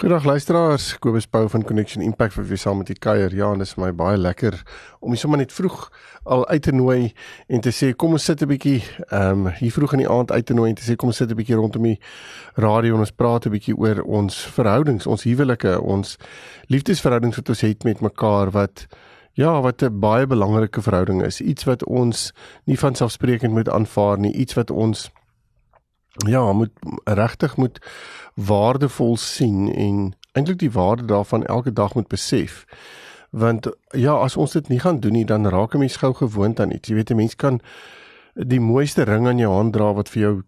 Goeiedag 0.00 0.24
luisteraars, 0.24 0.98
Kobus 0.98 1.26
Pau 1.26 1.48
van 1.52 1.60
Connection 1.62 2.00
Impact 2.00 2.32
vir 2.32 2.46
wie 2.48 2.56
saam 2.56 2.78
met 2.80 2.88
die 2.88 2.96
kuier. 2.96 3.34
Ja, 3.36 3.50
dit 3.52 3.68
is 3.68 3.74
my 3.76 3.90
baie 3.92 4.16
lekker 4.16 4.54
om 5.04 5.12
sommer 5.12 5.42
net 5.42 5.52
vroeg 5.52 5.90
al 6.24 6.46
uit 6.48 6.62
te 6.64 6.72
nooi 6.72 7.10
en 7.52 7.60
te 7.60 7.68
sê 7.68 7.90
kom 7.92 8.16
ons 8.16 8.24
sit 8.24 8.40
'n 8.40 8.48
bietjie 8.48 8.80
ehm 9.10 9.44
um, 9.44 9.50
hier 9.60 9.70
vroeg 9.76 9.92
in 9.98 10.04
die 10.06 10.08
aand 10.08 10.32
uit 10.32 10.46
te 10.46 10.56
nooi 10.56 10.70
en 10.70 10.78
te 10.80 10.88
sê 10.88 10.96
kom 10.96 11.12
ons 11.12 11.20
sit 11.20 11.28
'n 11.28 11.36
bietjie 11.36 11.60
rondom 11.60 11.82
die 11.82 12.00
radio 12.56 12.94
en 12.94 13.04
ons 13.04 13.12
praat 13.12 13.44
'n 13.44 13.52
bietjie 13.52 13.76
oor 13.76 14.00
ons 14.00 14.40
verhoudings, 14.56 15.06
ons 15.06 15.22
huwelike, 15.22 15.80
ons 15.82 16.16
liefdesverhoudings 16.72 17.36
wat 17.36 17.48
ons 17.48 17.60
het 17.60 17.84
met 17.84 18.00
mekaar 18.00 18.50
wat 18.50 18.86
ja, 19.34 19.60
wat 19.60 19.82
'n 19.82 20.00
baie 20.00 20.26
belangrike 20.26 20.80
verhouding 20.80 21.22
is. 21.22 21.40
Iets 21.40 21.64
wat 21.64 21.84
ons 21.84 22.32
nie 22.64 22.78
van 22.78 22.94
selfsprekend 22.94 23.52
moet 23.52 23.68
aanvaar 23.68 24.18
nie, 24.18 24.32
iets 24.32 24.54
wat 24.54 24.70
ons 24.70 25.10
ja, 26.26 26.52
moet 26.52 26.72
regtig 27.04 27.56
moet 27.56 27.78
waardevol 28.34 29.16
sien 29.16 29.74
en 29.74 30.14
eintlik 30.32 30.58
die 30.58 30.72
waarde 30.72 31.04
daarvan 31.04 31.46
elke 31.46 31.72
dag 31.72 31.94
moet 31.94 32.08
besef. 32.08 32.64
Want 33.30 33.70
ja, 33.90 34.12
as 34.12 34.36
ons 34.36 34.52
dit 34.52 34.68
nie 34.68 34.80
gaan 34.80 35.00
doen 35.00 35.12
nie, 35.12 35.24
dan 35.24 35.46
raak 35.46 35.74
'n 35.74 35.78
mens 35.78 35.96
gou 35.96 36.14
gewoond 36.14 36.60
aan 36.60 36.72
iets. 36.72 36.88
Jy 36.88 36.94
weet 36.94 37.10
'n 37.10 37.16
mens 37.16 37.36
kan 37.36 37.60
die 38.34 38.60
mooiste 38.60 39.02
ring 39.02 39.26
aan 39.26 39.38
jou 39.38 39.52
hand 39.52 39.72
dra 39.72 39.92
wat 39.92 40.08
vir 40.08 40.22
jou 40.22 40.42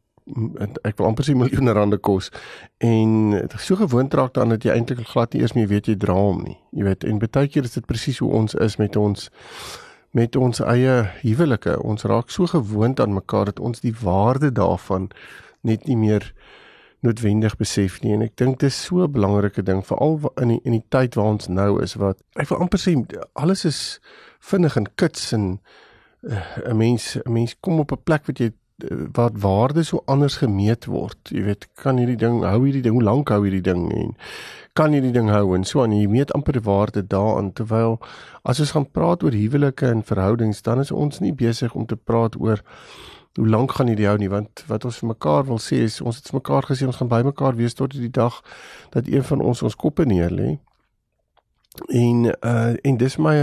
ek 0.87 0.99
wil 0.99 1.07
amper 1.07 1.27
sê 1.27 1.35
miljoene 1.35 1.73
rande 1.73 1.99
kos 1.99 2.31
en 2.79 3.35
so 3.59 3.77
gewoond 3.77 4.15
raak 4.15 4.35
daaraan 4.35 4.55
dat 4.55 4.65
jy 4.65 4.71
eintlik 4.71 5.09
glad 5.11 5.33
nie 5.33 5.43
eers 5.43 5.55
meer 5.57 5.67
weet 5.67 5.89
jy 5.91 5.97
dra 5.97 6.15
hom 6.15 6.45
nie. 6.47 6.59
Jy 6.71 6.85
weet, 6.85 7.05
en 7.05 7.19
baie 7.19 7.49
keer 7.49 7.65
is 7.65 7.75
dit 7.75 7.87
presies 7.87 8.19
hoe 8.23 8.31
ons 8.31 8.55
is 8.55 8.79
met 8.79 8.97
ons 8.97 9.31
met 10.13 10.37
ons 10.37 10.61
eie 10.61 10.97
huwelike. 11.23 11.79
Ons 11.81 12.05
raak 12.05 12.31
so 12.31 12.47
gewoond 12.47 13.01
aan 13.01 13.15
mekaar 13.17 13.49
dat 13.49 13.61
ons 13.61 13.81
die 13.81 13.95
waarde 14.03 14.53
daarvan 14.53 15.09
net 15.63 15.87
nie 15.87 15.97
meer 15.97 16.33
noodwendig 17.03 17.57
besef 17.59 17.99
nie. 18.03 18.15
En 18.15 18.23
ek 18.23 18.37
dink 18.39 18.61
dit 18.63 18.71
is 18.71 18.79
so 18.87 19.03
'n 19.03 19.13
belangrike 19.13 19.63
ding 19.63 19.83
veral 19.87 20.21
in 20.41 20.49
die 20.49 20.61
in 20.65 20.73
die 20.73 20.85
tyd 20.89 21.15
waar 21.15 21.35
ons 21.35 21.49
nou 21.49 21.83
is 21.83 21.95
wat 21.95 22.23
ek 22.37 22.49
wil 22.49 22.59
amper 22.59 22.79
sê 22.79 22.95
alles 23.35 23.65
is 23.65 24.01
vinnig 24.39 24.77
en 24.77 24.87
kits 24.95 25.33
en 25.33 25.61
eh, 26.29 26.39
'n 26.67 26.71
uh, 26.71 26.75
mens 26.75 27.17
'n 27.17 27.33
mens 27.33 27.57
kom 27.61 27.79
op 27.79 27.93
'n 27.93 28.03
plek 28.05 28.27
wat 28.27 28.39
jy 28.39 28.53
eh, 28.53 28.97
wat 29.13 29.33
waarde 29.35 29.83
so 29.83 30.03
anders 30.07 30.37
gemeet 30.37 30.87
word. 30.87 31.19
Jy 31.31 31.43
weet 31.43 31.69
kan 31.75 31.97
hierdie 31.97 32.17
ding 32.17 32.43
hou 32.43 32.65
hierdie 32.65 32.83
ding 32.83 32.95
hoe 32.95 33.03
lank 33.03 33.29
hou 33.29 33.43
hierdie 33.43 33.73
ding 33.73 33.93
en 33.93 34.17
kan 34.73 34.93
hierdie 34.93 35.13
ding 35.13 35.29
hou 35.29 35.55
en 35.55 35.65
so 35.65 35.83
aan. 35.83 35.93
Jy 35.93 36.07
meet 36.07 36.33
amper 36.33 36.53
die 36.53 36.63
waarde 36.63 37.07
daaraan 37.07 37.53
terwyl 37.53 37.99
as 38.43 38.61
ons 38.61 38.71
gaan 38.71 38.91
praat 38.91 39.23
oor 39.23 39.33
huwelike 39.33 39.87
en 39.87 40.03
verhoudings 40.03 40.63
dan 40.63 40.79
is 40.81 40.91
ons 40.91 41.21
nie 41.21 41.33
besig 41.33 41.75
om 41.75 41.87
te 41.87 41.97
praat 41.97 42.41
oor 42.41 42.63
hoe 43.37 43.49
lank 43.49 43.73
gaan 43.73 43.89
hierdie 43.89 44.07
hou 44.07 44.19
nie 44.21 44.31
want 44.33 44.65
wat 44.69 44.85
ons 44.85 44.99
vir 45.01 45.13
mekaar 45.15 45.47
wil 45.49 45.61
sê 45.63 45.83
is 45.87 46.01
ons 46.05 46.19
het 46.19 46.29
vir 46.29 46.39
mekaar 46.41 46.69
gesê 46.69 46.87
ons 46.87 46.99
gaan 47.01 47.09
by 47.09 47.23
mekaar 47.25 47.57
wees 47.57 47.75
tot 47.79 47.95
die 47.97 48.11
dag 48.13 48.43
dat 48.93 49.09
een 49.09 49.25
van 49.25 49.41
ons 49.41 49.63
ons 49.63 49.77
koppe 49.77 50.05
neer 50.05 50.33
lê. 50.33 50.51
En 51.89 52.29
uh 52.29 52.75
en 52.85 52.99
dis 53.01 53.17
my 53.17 53.37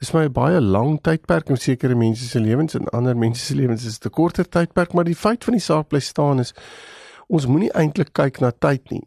dis 0.00 0.12
my 0.14 0.28
baie 0.32 0.60
lang 0.60 0.96
tydperk 1.04 1.52
in 1.52 1.60
sekere 1.60 1.94
mense 1.94 2.24
se 2.24 2.40
lewens 2.40 2.78
en 2.78 2.88
ander 2.96 3.16
mense 3.16 3.44
se 3.44 3.54
lewens 3.54 3.84
is 3.84 4.00
'n 4.00 4.10
korter 4.10 4.48
tydperk 4.48 4.94
maar 4.94 5.04
die 5.04 5.18
feit 5.26 5.44
van 5.44 5.54
die 5.54 5.66
saak 5.66 5.88
bly 5.88 6.00
staan 6.00 6.40
is 6.40 6.54
ons 7.28 7.46
moenie 7.46 7.72
eintlik 7.72 8.12
kyk 8.12 8.40
na 8.40 8.50
tyd 8.50 8.90
nie. 8.90 9.04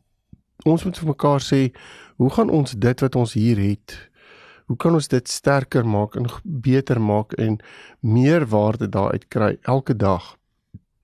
Ons 0.66 0.86
moet 0.86 0.98
vir 0.98 1.08
mekaar 1.08 1.42
sê 1.42 1.74
hoe 2.18 2.30
gaan 2.30 2.50
ons 2.50 2.72
dit 2.72 3.02
wat 3.02 3.16
ons 3.16 3.34
hier 3.34 3.58
het 3.58 4.11
hoe 4.72 4.80
kan 4.80 4.96
ons 4.96 5.08
dit 5.12 5.28
sterker 5.28 5.84
maak 5.84 6.16
en 6.16 6.30
beter 6.44 7.02
maak 7.04 7.34
en 7.36 7.58
meer 8.00 8.46
waarde 8.48 8.88
daaruit 8.90 9.28
kry 9.28 9.58
elke 9.68 9.96
dag 9.96 10.38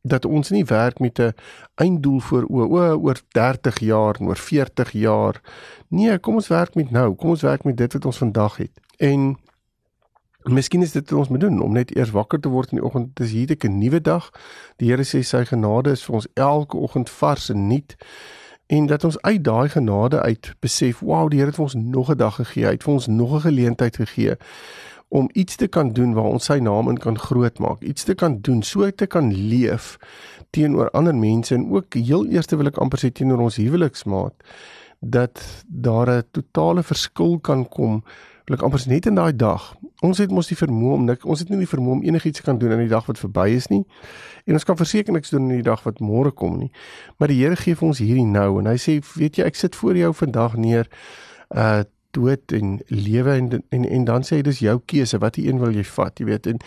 dat 0.08 0.26
ons 0.26 0.54
nie 0.56 0.64
werk 0.66 1.02
met 1.04 1.20
'n 1.20 1.34
einddoel 1.76 2.20
voor 2.20 2.46
o 2.48 2.68
oor 2.96 3.20
30 3.36 3.80
jaar 3.80 4.16
en 4.20 4.28
oor 4.28 4.40
40 4.40 4.92
jaar 4.92 5.42
nee 5.88 6.20
kom 6.20 6.36
ons 6.36 6.48
werk 6.48 6.76
met 6.76 6.92
nou 6.92 7.16
kom 7.16 7.30
ons 7.30 7.42
werk 7.42 7.64
met 7.64 7.78
dit 7.78 7.94
wat 7.94 8.06
ons 8.06 8.18
vandag 8.18 8.58
het 8.58 8.80
en 8.98 9.36
Miskien 10.48 10.82
is 10.82 10.92
dit 10.92 11.10
wat 11.10 11.20
ons 11.20 11.30
moet 11.30 11.40
doen 11.40 11.62
om 11.62 11.74
net 11.74 11.96
eers 11.96 12.12
wakker 12.16 12.40
te 12.40 12.50
word 12.50 12.70
in 12.72 12.78
die 12.78 12.86
oggend. 12.86 13.16
Dis 13.16 13.32
hier 13.32 13.52
'n 13.52 13.78
nuwe 13.78 14.02
dag. 14.02 14.32
Die 14.78 14.88
Here 14.90 15.04
sê 15.04 15.22
sy 15.24 15.44
genade 15.46 15.92
is 15.92 16.04
vir 16.06 16.16
ons 16.16 16.28
elke 16.34 16.78
oggend 16.78 17.10
vars 17.10 17.50
en 17.50 17.68
nuut 17.68 17.96
en 18.68 18.86
dat 18.86 19.04
ons 19.04 19.22
uit 19.22 19.44
daai 19.44 19.70
genade 19.70 20.22
uit 20.22 20.54
besef, 20.60 21.00
wow, 21.00 21.30
die 21.30 21.40
Here 21.40 21.52
het 21.52 21.60
vir 21.60 21.64
ons 21.64 21.76
nog 21.76 22.12
'n 22.12 22.18
dag 22.18 22.36
gegee, 22.36 22.66
hy 22.66 22.72
het 22.72 22.84
vir 22.84 22.94
ons 22.94 23.08
nog 23.08 23.36
'n 23.36 23.48
geleentheid 23.48 23.96
gegee 23.96 24.36
om 25.08 25.30
iets 25.34 25.56
te 25.56 25.68
kan 25.68 25.94
doen 25.94 26.14
waar 26.14 26.24
ons 26.24 26.46
sy 26.46 26.58
naam 26.60 26.90
in 26.90 26.98
kan 26.98 27.20
grootmaak, 27.20 27.82
iets 27.82 28.04
te 28.04 28.14
kan 28.14 28.42
doen, 28.42 28.64
so 28.64 28.92
te 28.92 29.06
kan 29.08 29.34
leef 29.34 29.98
teenoor 30.50 30.90
ander 30.90 31.16
mense 31.16 31.56
en 31.56 31.72
ook 31.72 31.94
heel 31.94 32.26
eerste 32.28 32.58
wil 32.58 32.68
ek 32.68 32.78
amper 32.78 33.00
sê 33.00 33.12
teenoor 33.12 33.40
ons 33.40 33.56
huweliksmaat 33.56 34.34
dat 35.00 35.64
daar 35.68 36.10
'n 36.10 36.24
totale 36.32 36.84
verskil 36.84 37.40
kan 37.40 37.68
kom 37.70 38.04
ek 38.56 38.64
amper 38.64 38.84
net 38.88 39.06
in 39.10 39.18
daai 39.20 39.36
dag. 39.36 39.74
Ons 40.06 40.22
het 40.24 40.32
mos 40.32 40.48
die 40.48 40.56
vermoë 40.56 40.94
om 40.96 41.06
nik, 41.10 41.26
ons 41.26 41.42
het 41.44 41.50
nie 41.52 41.60
die 41.60 41.68
vermoë 41.68 41.98
om 41.98 42.04
enigiets 42.06 42.40
te 42.40 42.46
kan 42.46 42.60
doen 42.62 42.72
in 42.78 42.86
die 42.86 42.92
dag 42.92 43.08
wat 43.10 43.20
verby 43.20 43.50
is 43.58 43.68
nie. 43.68 43.84
En 44.48 44.56
ons 44.56 44.64
kan 44.64 44.78
verseker 44.80 45.14
niks 45.14 45.34
doen 45.34 45.50
in 45.50 45.60
die 45.60 45.68
dag 45.68 45.84
wat 45.84 46.00
môre 46.00 46.32
kom 46.32 46.56
nie. 46.62 46.72
Maar 47.20 47.34
die 47.34 47.42
Here 47.42 47.60
gee 47.60 47.76
vir 47.76 47.88
ons 47.90 48.00
hierdie 48.00 48.28
nou 48.30 48.60
en 48.62 48.72
hy 48.72 48.78
sê, 48.80 49.00
weet 49.18 49.42
jy, 49.42 49.50
ek 49.50 49.60
sit 49.60 49.76
voor 49.76 50.00
jou 50.00 50.14
vandag 50.24 50.56
neer 50.56 50.88
uh 51.52 51.84
dood 52.18 52.52
en 52.52 52.80
lewe 52.88 53.32
en, 53.32 53.64
en 53.70 53.90
en 53.90 54.06
dan 54.08 54.24
sê 54.26 54.40
hy 54.40 54.46
dis 54.48 54.62
jou 54.64 54.78
keuse 54.90 55.20
wat 55.22 55.38
jy 55.38 55.50
een 55.50 55.60
wil 55.62 55.76
jy 55.76 55.84
vat 55.86 56.20
jy 56.20 56.28
weet 56.30 56.48
en 56.50 56.62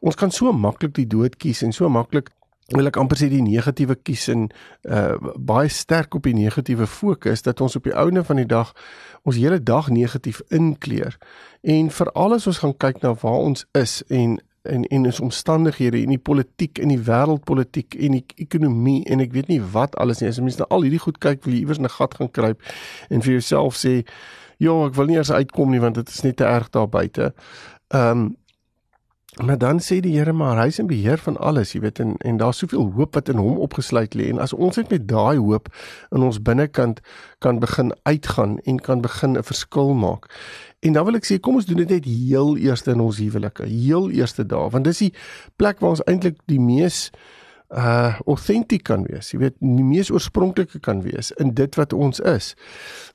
ons 0.00 0.18
kan 0.18 0.32
so 0.34 0.52
maklik 0.56 0.96
die 0.96 1.06
dood 1.06 1.36
kies 1.42 1.62
en 1.66 1.74
so 1.76 1.90
maklik 1.92 2.32
wil 2.74 2.88
ek 2.90 2.96
amper 2.98 3.18
sê 3.20 3.28
die 3.30 3.44
negatiewe 3.44 3.94
kies 4.02 4.26
en 4.32 4.48
uh 4.90 5.14
baie 5.36 5.68
sterk 5.70 6.14
op 6.18 6.26
die 6.26 6.34
negatiewe 6.34 6.86
fokus 6.90 7.44
dat 7.46 7.60
ons 7.62 7.76
op 7.78 7.84
die 7.86 7.94
ouene 7.94 8.24
van 8.26 8.40
die 8.40 8.48
dag 8.50 8.72
ons 9.22 9.38
hele 9.38 9.60
dag 9.62 9.88
negatief 9.90 10.40
inkleer. 10.50 11.18
En 11.62 11.90
veral 11.90 12.34
as 12.34 12.46
ons 12.46 12.58
gaan 12.62 12.74
kyk 12.74 13.02
na 13.02 13.14
waar 13.22 13.42
ons 13.46 13.66
is 13.78 14.02
en 14.10 14.38
en 14.66 14.82
en 14.90 15.06
ons 15.06 15.20
omstandighede 15.20 16.00
in 16.02 16.10
die 16.10 16.22
politiek 16.22 16.80
en 16.82 16.90
die 16.90 17.02
wêreldpolitiek 17.06 17.94
en 18.02 18.16
die 18.18 18.24
ekonomie 18.42 19.04
en 19.06 19.22
ek 19.22 19.34
weet 19.36 19.52
nie 19.52 19.60
wat 19.74 19.94
alles 20.02 20.20
nie. 20.20 20.30
As 20.32 20.40
mense 20.42 20.58
nou 20.58 20.66
al 20.74 20.88
hierdie 20.88 21.02
goed 21.02 21.20
kyk, 21.22 21.44
wil 21.44 21.54
jy 21.54 21.62
iewers 21.62 21.78
'n 21.78 21.88
gat 21.88 22.14
gaan 22.14 22.30
kruip 22.30 22.62
en 23.10 23.22
vir 23.22 23.32
jouself 23.38 23.76
sê, 23.76 24.02
"Ja, 24.58 24.86
ek 24.86 24.94
wil 24.94 25.06
nie 25.06 25.16
eers 25.16 25.30
uitkom 25.30 25.70
nie 25.70 25.80
want 25.80 25.94
dit 25.94 26.08
is 26.08 26.22
net 26.22 26.36
te 26.36 26.44
erg 26.44 26.70
daar 26.70 26.88
buite." 26.88 27.34
Ehm 27.94 28.10
um, 28.10 28.36
Maar 29.44 29.58
dan 29.58 29.80
sê 29.80 29.98
die 30.00 30.14
Here 30.16 30.32
maar 30.32 30.56
hy 30.56 30.70
is 30.72 30.78
in 30.80 30.86
beheer 30.88 31.20
van 31.20 31.36
alles, 31.36 31.74
jy 31.74 31.82
weet 31.84 31.98
en 32.00 32.14
en 32.24 32.38
daar's 32.40 32.62
soveel 32.62 32.86
hoop 32.96 33.18
wat 33.18 33.28
in 33.28 33.36
hom 33.36 33.58
opgesluit 33.60 34.16
lê 34.16 34.30
en 34.32 34.40
as 34.40 34.54
ons 34.56 34.78
net 34.80 34.88
met 34.94 35.04
daai 35.08 35.36
hoop 35.36 35.68
in 36.16 36.24
ons 36.24 36.38
binnekant 36.40 37.02
kan 37.44 37.60
begin 37.60 37.92
uitgaan 38.08 38.56
en 38.64 38.80
kan 38.80 39.04
begin 39.04 39.36
'n 39.36 39.44
verskil 39.44 39.92
maak. 39.94 40.32
En 40.80 40.92
dan 40.92 41.04
wil 41.04 41.20
ek 41.20 41.26
sê 41.28 41.40
kom 41.40 41.54
ons 41.54 41.66
doen 41.66 41.76
dit 41.76 41.88
net 41.88 42.04
heel 42.04 42.56
eerste 42.56 42.90
in 42.90 43.00
ons 43.00 43.18
huwelike, 43.18 43.64
heel 43.64 44.10
eerste 44.10 44.46
dae 44.46 44.70
want 44.70 44.84
dis 44.84 44.98
die 44.98 45.12
plek 45.56 45.80
waar 45.80 45.90
ons 45.90 46.04
eintlik 46.06 46.40
die 46.46 46.60
mees 46.60 47.10
uh 47.12 47.45
authentic 47.68 48.84
kan 48.86 49.02
wees. 49.10 49.32
Jy 49.32 49.38
weet, 49.38 49.56
die 49.58 49.84
mees 49.84 50.10
oorspronklike 50.10 50.78
kan 50.80 51.02
wees 51.02 51.32
in 51.42 51.52
dit 51.54 51.74
wat 51.74 51.92
ons 51.92 52.20
is. 52.20 52.54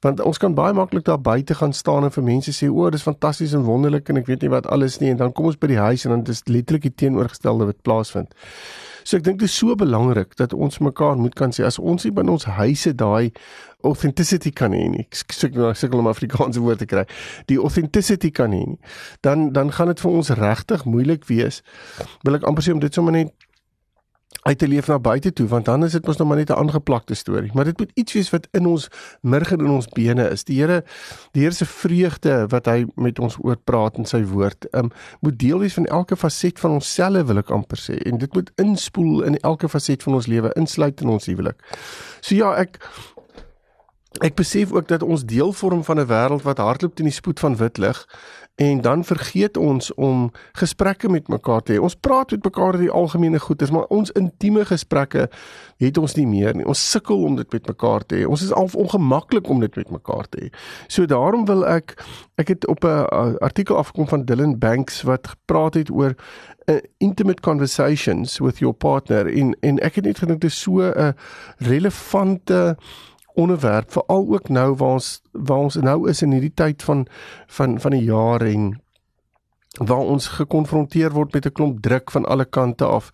Want 0.03 0.19
ons 0.21 0.37
kan 0.41 0.55
baie 0.57 0.75
maklik 0.75 1.05
daar 1.07 1.21
buite 1.21 1.55
gaan 1.55 1.73
staan 1.73 2.03
en 2.03 2.11
vir 2.11 2.23
mense 2.23 2.51
sê, 2.51 2.69
"O, 2.69 2.89
dis 2.89 3.01
fantasties 3.01 3.53
en 3.53 3.63
wonderlik 3.63 4.09
en 4.09 4.17
ek 4.17 4.25
weet 4.27 4.41
nie 4.41 4.49
wat 4.49 4.67
alles 4.67 4.99
nie." 4.99 5.09
En 5.09 5.17
dan 5.17 5.31
kom 5.31 5.45
ons 5.45 5.57
by 5.57 5.67
die 5.67 5.77
huis 5.77 6.05
en 6.05 6.11
dan 6.11 6.23
is 6.27 6.41
letterlik 6.45 6.81
die 6.81 6.95
teenoorgestelde 6.95 7.65
wat 7.65 7.81
plaasvind. 7.81 8.33
So 9.03 9.17
ek 9.17 9.23
dink 9.23 9.39
dit 9.39 9.49
is 9.49 9.57
so 9.57 9.75
belangrik 9.75 10.35
dat 10.35 10.53
ons 10.53 10.79
mekaar 10.79 11.17
moet 11.17 11.35
kan 11.35 11.51
sê 11.51 11.65
as 11.65 11.79
ons 11.79 12.03
nie 12.05 12.13
binne 12.13 12.31
ons 12.31 12.45
huise 12.45 12.93
daai 12.93 13.31
authenticity 13.87 14.51
kan 14.51 14.71
hê 14.71 14.89
nie. 14.93 15.07
Ek 15.09 15.33
sê 15.33 15.49
nou 15.53 15.73
sukkel 15.73 15.99
om 16.03 16.09
Afrikaanse 16.11 16.61
woorde 16.61 16.85
kry. 16.85 17.05
Die 17.49 17.57
authenticity 17.57 18.29
kan 18.29 18.53
hê 18.53 18.65
nie. 18.67 18.79
Dan 19.25 19.51
dan 19.53 19.71
gaan 19.71 19.87
dit 19.87 20.03
vir 20.03 20.11
ons 20.11 20.29
regtig 20.29 20.85
moeilik 20.85 21.25
wees. 21.25 21.61
Wil 22.23 22.35
ek 22.35 22.43
amper 22.43 22.67
sê 22.67 22.75
om 22.75 22.83
dit 22.83 22.93
sommer 22.93 23.17
net 23.17 23.33
uit 24.41 24.57
te 24.57 24.67
leef 24.67 24.87
na 24.87 24.99
buite 24.99 25.33
toe 25.33 25.47
want 25.47 25.65
dan 25.65 25.83
is 25.85 25.91
dit 25.91 26.05
mos 26.05 26.17
nog 26.17 26.27
maar 26.27 26.37
net 26.37 26.49
'n 26.49 26.53
aangeplakte 26.53 27.13
storie. 27.13 27.51
Maar 27.53 27.65
dit 27.65 27.77
moet 27.77 27.91
iets 27.93 28.13
wees 28.13 28.29
wat 28.29 28.47
in 28.51 28.65
ons 28.65 28.87
murg 29.21 29.51
en 29.51 29.59
in 29.59 29.69
ons 29.69 29.87
bene 29.87 30.29
is. 30.29 30.43
Die 30.43 30.59
Here 30.61 30.83
die 31.31 31.41
Here 31.41 31.53
se 31.53 31.65
vreugde 31.65 32.47
wat 32.47 32.65
hy 32.65 32.85
met 32.95 33.19
ons 33.19 33.37
oor 33.41 33.57
praat 33.57 33.97
in 33.97 34.05
sy 34.05 34.23
woord 34.23 34.67
um, 34.71 34.91
moet 35.19 35.39
deel 35.39 35.59
wees 35.59 35.73
van 35.73 35.85
elke 35.85 36.15
faset 36.15 36.59
van 36.59 36.71
ons 36.71 36.93
selle 36.93 37.23
wil 37.25 37.37
ek 37.37 37.49
amper 37.49 37.77
sê. 37.77 37.97
En 38.05 38.17
dit 38.17 38.33
moet 38.33 38.51
inspoel 38.55 39.23
in 39.23 39.37
elke 39.37 39.69
faset 39.69 40.03
van 40.03 40.13
ons 40.13 40.27
lewe 40.27 40.53
insluit 40.53 41.01
in 41.01 41.07
ons 41.07 41.25
huwelik. 41.25 41.57
So 42.21 42.35
ja 42.35 42.53
ek 42.55 42.79
Ek 44.19 44.35
besef 44.35 44.73
ook 44.75 44.87
dat 44.87 45.03
ons 45.03 45.23
deel 45.25 45.53
vorm 45.53 45.83
van 45.83 45.99
'n 45.99 46.05
wêreld 46.05 46.43
wat 46.43 46.57
hardloop 46.57 46.95
teen 46.95 47.05
die 47.05 47.13
spoed 47.15 47.39
van 47.39 47.55
wit 47.55 47.77
lig 47.77 48.07
en 48.55 48.81
dan 48.81 49.03
vergeet 49.03 49.57
ons 49.57 49.93
om 49.93 50.31
gesprekke 50.51 51.09
met 51.09 51.27
mekaar 51.27 51.61
te 51.61 51.73
hê. 51.73 51.79
Ons 51.79 51.95
praat 51.95 52.31
met 52.31 52.43
mekaar 52.43 52.73
oor 52.73 52.77
die 52.77 52.91
algemene 52.91 53.39
goedes, 53.39 53.71
maar 53.71 53.85
ons 53.85 54.11
intieme 54.11 54.65
gesprekke 54.65 55.29
het 55.77 55.97
ons 55.97 56.15
nie 56.15 56.27
meer 56.27 56.55
nie. 56.55 56.65
Ons 56.65 56.89
sukkel 56.91 57.23
om 57.23 57.35
dit 57.35 57.51
met 57.51 57.67
mekaar 57.67 58.05
te 58.05 58.15
hê. 58.15 58.27
Ons 58.27 58.41
is 58.41 58.51
al 58.51 58.69
ongemaklik 58.73 59.49
om 59.49 59.59
dit 59.59 59.75
met 59.75 59.89
mekaar 59.89 60.29
te 60.29 60.37
hê. 60.41 60.49
So 60.87 61.05
daarom 61.05 61.45
wil 61.45 61.65
ek 61.67 62.03
ek 62.35 62.47
het 62.47 62.67
op 62.67 62.83
'n 62.83 63.37
artikel 63.39 63.77
afgekom 63.77 64.07
van 64.07 64.25
Dylan 64.25 64.59
Banks 64.59 65.01
wat 65.01 65.27
gepraat 65.27 65.73
het 65.73 65.89
oor 65.89 66.15
uh, 66.65 66.75
intimate 66.97 67.41
conversations 67.41 68.39
with 68.39 68.59
your 68.59 68.73
partner 68.73 69.27
in 69.27 69.55
en 69.59 69.79
ek 69.79 69.95
het 69.95 70.05
net 70.05 70.19
gedink 70.19 70.41
dit 70.41 70.51
is 70.51 70.61
so 70.61 70.81
'n 70.81 71.15
relevante 71.57 72.77
onderwerp 73.33 73.91
veral 73.91 74.25
ook 74.27 74.49
nou 74.49 74.75
waar 74.75 74.93
ons 74.99 75.21
waar 75.31 75.57
ons 75.57 75.75
nou 75.75 76.09
is 76.09 76.21
in 76.21 76.31
hierdie 76.31 76.53
tyd 76.53 76.83
van 76.83 77.07
van 77.47 77.79
van 77.79 77.91
die 77.91 78.03
jaar 78.03 78.41
en 78.41 78.81
waar 79.79 80.03
ons 80.03 80.27
gekonfronteer 80.27 81.11
word 81.11 81.33
met 81.33 81.45
'n 81.45 81.51
klomp 81.51 81.81
druk 81.81 82.11
van 82.11 82.25
alle 82.25 82.45
kante 82.45 82.85
af 82.85 83.11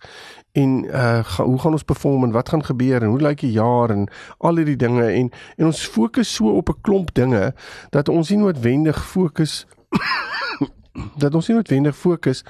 en 0.52 0.84
uh 0.84 1.24
ga, 1.24 1.44
hoe 1.44 1.58
gaan 1.58 1.72
ons 1.72 1.82
perform 1.82 2.24
en 2.24 2.30
wat 2.30 2.48
gaan 2.48 2.64
gebeur 2.64 3.02
en 3.02 3.08
hoe 3.08 3.20
lyk 3.20 3.40
die 3.40 3.52
jaar 3.52 3.90
en 3.90 4.08
al 4.38 4.56
hierdie 4.56 4.76
dinge 4.76 5.06
en 5.06 5.30
en 5.56 5.66
ons 5.66 5.86
fokus 5.86 6.34
so 6.34 6.50
op 6.50 6.68
'n 6.68 6.80
klomp 6.80 7.14
dinge 7.14 7.54
dat 7.90 8.08
ons 8.08 8.30
nie 8.30 8.38
noodwendig 8.38 9.06
fokus 9.06 9.66
dat 11.22 11.34
ons 11.34 11.48
nie 11.48 11.56
noodwendig 11.56 11.96
fokus 11.96 12.44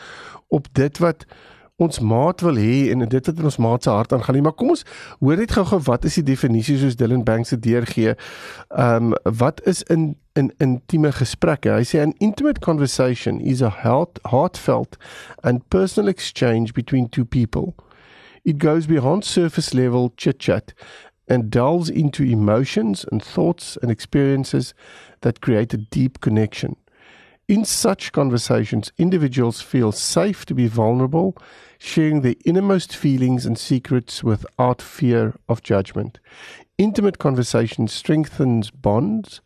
op 0.48 0.66
dit 0.72 0.98
wat 0.98 1.26
ons 1.78 2.00
maat 2.02 2.40
wil 2.42 2.56
hê 2.58 2.90
en 2.90 3.04
dit 3.06 3.26
wat 3.26 3.38
in 3.38 3.46
ons 3.46 3.60
maat 3.62 3.82
se 3.86 3.90
hart 3.90 4.12
aangaan 4.12 4.34
nie 4.34 4.42
maar 4.42 4.56
kom 4.58 4.72
ons 4.74 4.82
hoor 5.20 5.38
net 5.38 5.52
gou-gou 5.54 5.78
wat 5.86 6.06
is 6.08 6.16
die 6.18 6.26
definisie 6.32 6.78
soos 6.80 6.96
Dylan 6.98 7.22
Banks 7.24 7.52
se 7.54 7.58
deurgee. 7.58 8.16
Ehm 8.74 9.12
um, 9.12 9.36
wat 9.38 9.62
is 9.66 9.82
in 9.94 10.16
in 10.38 10.50
intieme 10.62 11.12
gesprekke? 11.14 11.70
Hy 11.70 11.86
sê 11.86 12.02
an 12.02 12.14
intimate 12.18 12.60
conversation 12.62 13.38
is 13.40 13.62
a 13.62 13.70
heart, 13.82 14.18
heartfelt 14.26 14.98
and 15.42 15.62
personal 15.70 16.10
exchange 16.10 16.74
between 16.74 17.08
two 17.08 17.24
people. 17.24 17.74
It 18.44 18.58
goes 18.58 18.86
beyond 18.86 19.24
surface 19.24 19.74
level 19.74 20.12
chit-chat 20.16 20.74
and 21.28 21.50
delves 21.50 21.90
into 21.90 22.22
emotions 22.22 23.04
and 23.10 23.22
thoughts 23.22 23.76
and 23.82 23.90
experiences 23.90 24.74
that 25.20 25.40
create 25.40 25.74
a 25.74 25.78
deep 25.90 26.20
connection. 26.20 26.76
In 27.48 27.64
such 27.64 28.12
conversations, 28.12 28.92
individuals 28.98 29.62
feel 29.62 29.90
safe 29.90 30.44
to 30.46 30.54
be 30.54 30.66
vulnerable, 30.66 31.34
sharing 31.78 32.20
their 32.20 32.34
innermost 32.44 32.94
feelings 32.94 33.46
and 33.46 33.56
secrets 33.56 34.22
without 34.22 34.82
fear 34.82 35.34
of 35.48 35.62
judgment. 35.62 36.20
Intimate 36.76 37.16
conversation 37.18 37.88
strengthens 37.88 38.70
bonds, 38.70 39.40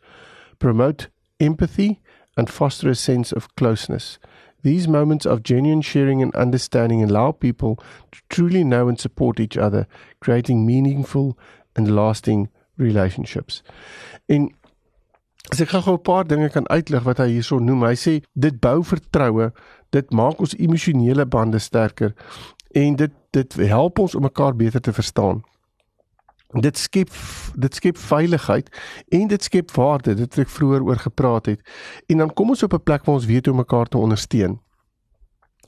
promote 0.59 1.07
empathy, 1.39 2.01
and 2.35 2.49
foster 2.49 2.89
a 2.89 2.95
sense 2.95 3.31
of 3.31 3.55
closeness. 3.55 4.19
These 4.63 4.85
moments 4.89 5.25
of 5.25 5.41
genuine 5.41 5.81
sharing 5.81 6.21
and 6.21 6.35
understanding 6.35 7.03
allow 7.03 7.31
people 7.31 7.79
to 8.11 8.19
truly 8.29 8.65
know 8.65 8.89
and 8.89 8.99
support 8.99 9.39
each 9.39 9.55
other, 9.55 9.87
creating 10.19 10.65
meaningful 10.65 11.37
and 11.73 11.95
lasting 11.95 12.49
relationships. 12.75 13.63
In 14.27 14.53
As 15.51 15.59
ek 15.59 15.69
gou 15.69 15.93
'n 15.93 16.01
paar 16.01 16.27
dinge 16.27 16.49
kan 16.49 16.67
uitlig 16.67 17.03
wat 17.03 17.17
hy 17.17 17.27
hierso 17.27 17.59
noem. 17.59 17.83
Hy 17.83 17.95
sê 17.95 18.23
dit 18.33 18.59
bou 18.59 18.83
vertroue, 18.83 19.51
dit 19.91 20.11
maak 20.11 20.39
ons 20.39 20.55
emosionele 20.55 21.25
bande 21.25 21.59
sterker 21.59 22.13
en 22.71 22.95
dit 22.95 23.11
dit 23.31 23.53
help 23.53 23.99
ons 23.99 24.15
om 24.15 24.21
mekaar 24.21 24.55
beter 24.55 24.81
te 24.81 24.93
verstaan. 24.93 25.43
Dit 26.61 26.77
skep 26.77 27.09
dit 27.55 27.75
skep 27.75 27.97
veiligheid 27.97 28.69
en 29.09 29.27
dit 29.27 29.43
skep 29.43 29.71
waarde, 29.71 30.15
dit 30.15 30.35
wat 30.35 30.45
ek 30.45 30.49
vroeër 30.49 30.83
oor 30.83 31.01
gepraat 31.01 31.45
het. 31.45 31.61
En 32.07 32.17
dan 32.17 32.33
kom 32.33 32.49
ons 32.49 32.63
op 32.63 32.73
'n 32.73 32.83
plek 32.83 33.05
waar 33.05 33.15
ons 33.15 33.25
weet 33.25 33.45
hoe 33.45 33.55
mekaar 33.55 33.85
te 33.85 33.97
ondersteun. 33.97 34.59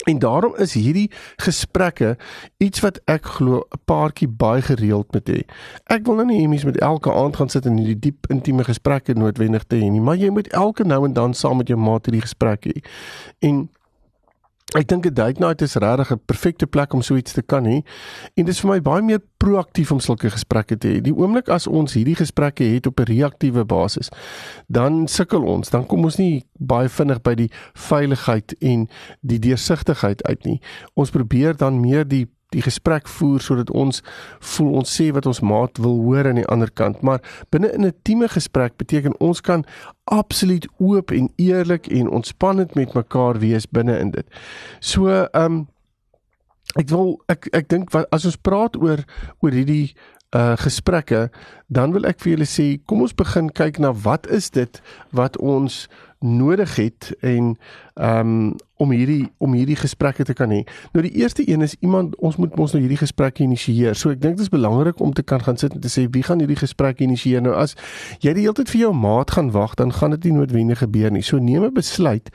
En 0.03 0.19
daarom 0.19 0.56
is 0.56 0.74
hierdie 0.74 1.12
gesprekke 1.36 2.18
iets 2.57 2.80
wat 2.80 3.00
ek 3.06 3.25
glo 3.25 3.63
'n 3.63 3.80
paartjie 3.86 4.27
baie 4.27 4.62
gereeld 4.62 5.13
moet 5.13 5.30
hê. 5.30 5.42
Ek 5.83 6.06
wil 6.06 6.15
nou 6.15 6.25
nie 6.25 6.44
hê 6.44 6.50
mense 6.50 6.65
moet 6.65 6.77
elke 6.77 7.13
aand 7.13 7.36
gaan 7.36 7.50
sit 7.50 7.65
in 7.65 7.77
hierdie 7.77 8.00
diep 8.00 8.27
intieme 8.30 8.63
gesprekke 8.63 9.13
noodwendig 9.13 9.63
te 9.63 9.75
hê 9.75 9.89
nie, 9.89 10.01
maar 10.01 10.15
jy 10.15 10.30
moet 10.30 10.47
elke 10.47 10.83
nou 10.83 11.06
en 11.06 11.13
dan 11.13 11.33
saam 11.33 11.57
met 11.57 11.68
jou 11.68 11.80
maat 11.80 12.06
hierdie 12.06 12.21
gesprekke 12.21 12.69
hê. 12.69 12.83
En 13.39 13.69
Ek 14.73 14.88
dink 14.88 15.06
'n 15.06 15.13
date 15.13 15.39
night 15.39 15.62
is 15.62 15.75
regtig 15.75 16.12
'n 16.12 16.19
perfekte 16.25 16.67
plek 16.67 16.94
om 16.94 17.01
so 17.01 17.15
iets 17.15 17.33
te 17.33 17.41
kan 17.41 17.65
hê. 17.65 17.85
En 18.33 18.45
dit 18.45 18.47
is 18.47 18.59
vir 18.59 18.69
my 18.69 18.81
baie 18.81 19.01
meer 19.01 19.21
proaktief 19.38 19.91
om 19.91 20.00
sulke 20.00 20.29
gesprekke 20.29 20.77
te 20.77 20.88
hê. 20.88 21.01
Die 21.01 21.13
oomblik 21.13 21.50
as 21.50 21.67
ons 21.67 21.94
hierdie 21.94 22.15
gesprekke 22.15 22.63
het 22.63 22.88
op 22.88 23.00
'n 23.00 23.03
reaktiewe 23.03 23.63
basis, 23.65 24.09
dan 24.67 25.07
sukkel 25.07 25.44
ons, 25.44 25.69
dan 25.69 25.85
kom 25.85 26.03
ons 26.03 26.17
nie 26.17 26.45
baie 26.59 26.89
vinnig 26.89 27.21
by 27.21 27.35
die 27.35 27.51
veiligheid 27.73 28.56
en 28.59 28.89
die 29.21 29.39
deursigtigheid 29.39 30.23
uit 30.23 30.45
nie. 30.45 30.62
Ons 30.95 31.09
probeer 31.09 31.56
dan 31.56 31.79
meer 31.79 32.07
die 32.07 32.27
die 32.55 32.63
gesprek 32.65 33.09
voer 33.17 33.43
sodat 33.43 33.71
ons 33.75 34.01
voel 34.55 34.71
ons 34.81 34.95
sê 34.97 35.11
wat 35.15 35.27
ons 35.29 35.43
maat 35.43 35.81
wil 35.83 35.99
hoor 36.07 36.29
aan 36.29 36.39
die 36.41 36.47
ander 36.51 36.71
kant 36.71 37.03
maar 37.05 37.21
binne 37.51 37.71
in 37.75 37.85
'n 37.85 37.91
intieme 37.91 38.31
gesprek 38.31 38.77
beteken 38.77 39.19
ons 39.19 39.41
kan 39.41 39.65
absoluut 40.05 40.67
oop 40.77 41.11
en 41.11 41.29
eerlik 41.35 41.87
en 41.87 42.09
ontspannend 42.09 42.75
met 42.75 42.93
mekaar 42.93 43.39
wees 43.39 43.65
binne 43.69 43.99
in 43.99 44.11
dit. 44.11 44.27
So 44.79 45.09
ehm 45.09 45.45
um, 45.45 45.67
ek 46.75 46.89
wil 46.89 47.15
ek 47.31 47.47
ek 47.53 47.69
dink 47.69 47.93
as 48.11 48.25
ons 48.25 48.41
praat 48.41 48.75
oor 48.81 49.03
oor 49.39 49.51
hierdie 49.51 49.95
uh 50.35 50.55
gesprekke 50.59 51.29
dan 51.71 51.93
wil 51.95 52.07
ek 52.09 52.19
vir 52.23 52.35
julle 52.35 52.49
sê 52.49 52.65
kom 52.85 53.05
ons 53.05 53.15
begin 53.15 53.49
kyk 53.49 53.79
na 53.79 53.93
wat 54.05 54.27
is 54.27 54.49
dit 54.49 54.81
wat 55.15 55.37
ons 55.37 55.85
nodig 56.25 56.75
het 56.75 57.12
en 57.22 57.56
ehm 57.94 58.19
um, 58.19 58.56
om 58.75 58.92
hierdie 58.92 59.31
om 59.38 59.54
hierdie 59.56 59.77
gesprekke 59.80 60.25
te 60.27 60.33
kan 60.36 60.51
hê. 60.51 60.66
Nou 60.92 61.04
die 61.06 61.13
eerste 61.22 61.45
een 61.48 61.62
is 61.62 61.75
iemand 61.80 62.16
ons 62.19 62.36
moet 62.36 62.57
ons 62.60 62.74
nou 62.75 62.81
hierdie 62.83 63.00
gesprekke 63.00 63.44
initieer. 63.44 63.95
So 63.95 64.12
ek 64.12 64.19
dink 64.22 64.36
dit 64.36 64.44
is 64.44 64.51
belangrik 64.51 65.00
om 65.00 65.13
te 65.13 65.24
kan 65.24 65.39
gaan 65.44 65.57
sit 65.57 65.74
en 65.74 65.80
te 65.80 65.92
sê 65.92 66.04
wie 66.12 66.24
gaan 66.24 66.44
hierdie 66.44 66.60
gesprekke 66.60 67.06
initieer? 67.06 67.44
Nou 67.45 67.56
as 67.56 67.77
jy 68.19 68.33
die 68.36 68.44
hele 68.44 68.57
tyd 68.57 68.74
vir 68.74 68.81
jou 68.81 68.92
maat 68.94 69.31
gaan 69.31 69.54
wag, 69.56 69.77
dan 69.80 69.94
gaan 69.95 70.18
dit 70.18 70.27
nie 70.27 70.36
noodwendig 70.42 70.83
gebeur 70.83 71.12
nie. 71.12 71.24
So 71.24 71.39
neem 71.39 71.63
'n 71.63 71.74
besluit 71.74 72.30